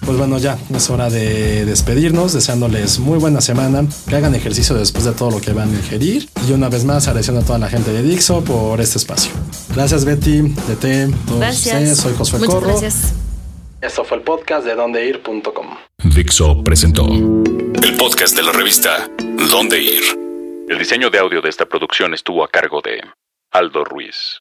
pues 0.04 0.18
bueno, 0.18 0.38
ya 0.38 0.58
es 0.74 0.90
hora 0.90 1.10
de 1.10 1.64
despedirnos, 1.64 2.32
deseándoles 2.32 2.98
muy 2.98 3.18
buena 3.18 3.40
semana, 3.40 3.84
que 4.08 4.16
hagan 4.16 4.34
ejercicio 4.34 4.74
después 4.74 5.04
de 5.04 5.12
todo 5.12 5.30
lo 5.30 5.40
que 5.40 5.52
van 5.52 5.70
a 5.70 5.76
ingerir. 5.76 6.28
Y 6.48 6.52
una 6.52 6.68
vez 6.68 6.84
más, 6.84 7.06
agradeciendo 7.08 7.42
a 7.42 7.44
toda 7.44 7.58
la 7.58 7.68
gente 7.68 7.92
de 7.92 8.02
Dixo 8.02 8.42
por 8.42 8.80
este 8.80 8.98
espacio. 8.98 9.32
Gracias, 9.74 10.04
Betty, 10.04 10.40
DT, 10.42 11.10
todos 11.26 11.40
Gracias. 11.40 11.74
ustedes. 11.74 11.98
Soy 11.98 12.14
Josué 12.16 12.38
Muchas 12.40 12.54
Corro. 12.54 12.68
gracias. 12.68 13.12
Esto 13.80 14.04
fue 14.04 14.16
el 14.16 14.24
podcast 14.24 14.64
de 14.66 14.74
dondeir.com. 14.74 15.66
Dixo 16.14 16.64
presentó 16.64 17.06
el 17.06 17.96
podcast 17.96 18.34
de 18.36 18.42
la 18.42 18.52
revista 18.52 19.08
Dónde 19.50 19.80
Ir. 19.80 20.02
El 20.68 20.78
diseño 20.78 21.10
de 21.10 21.18
audio 21.18 21.40
de 21.40 21.48
esta 21.48 21.64
producción 21.66 22.12
estuvo 22.12 22.42
a 22.44 22.48
cargo 22.48 22.80
de 22.82 23.00
Aldo 23.50 23.84
Ruiz. 23.84 24.40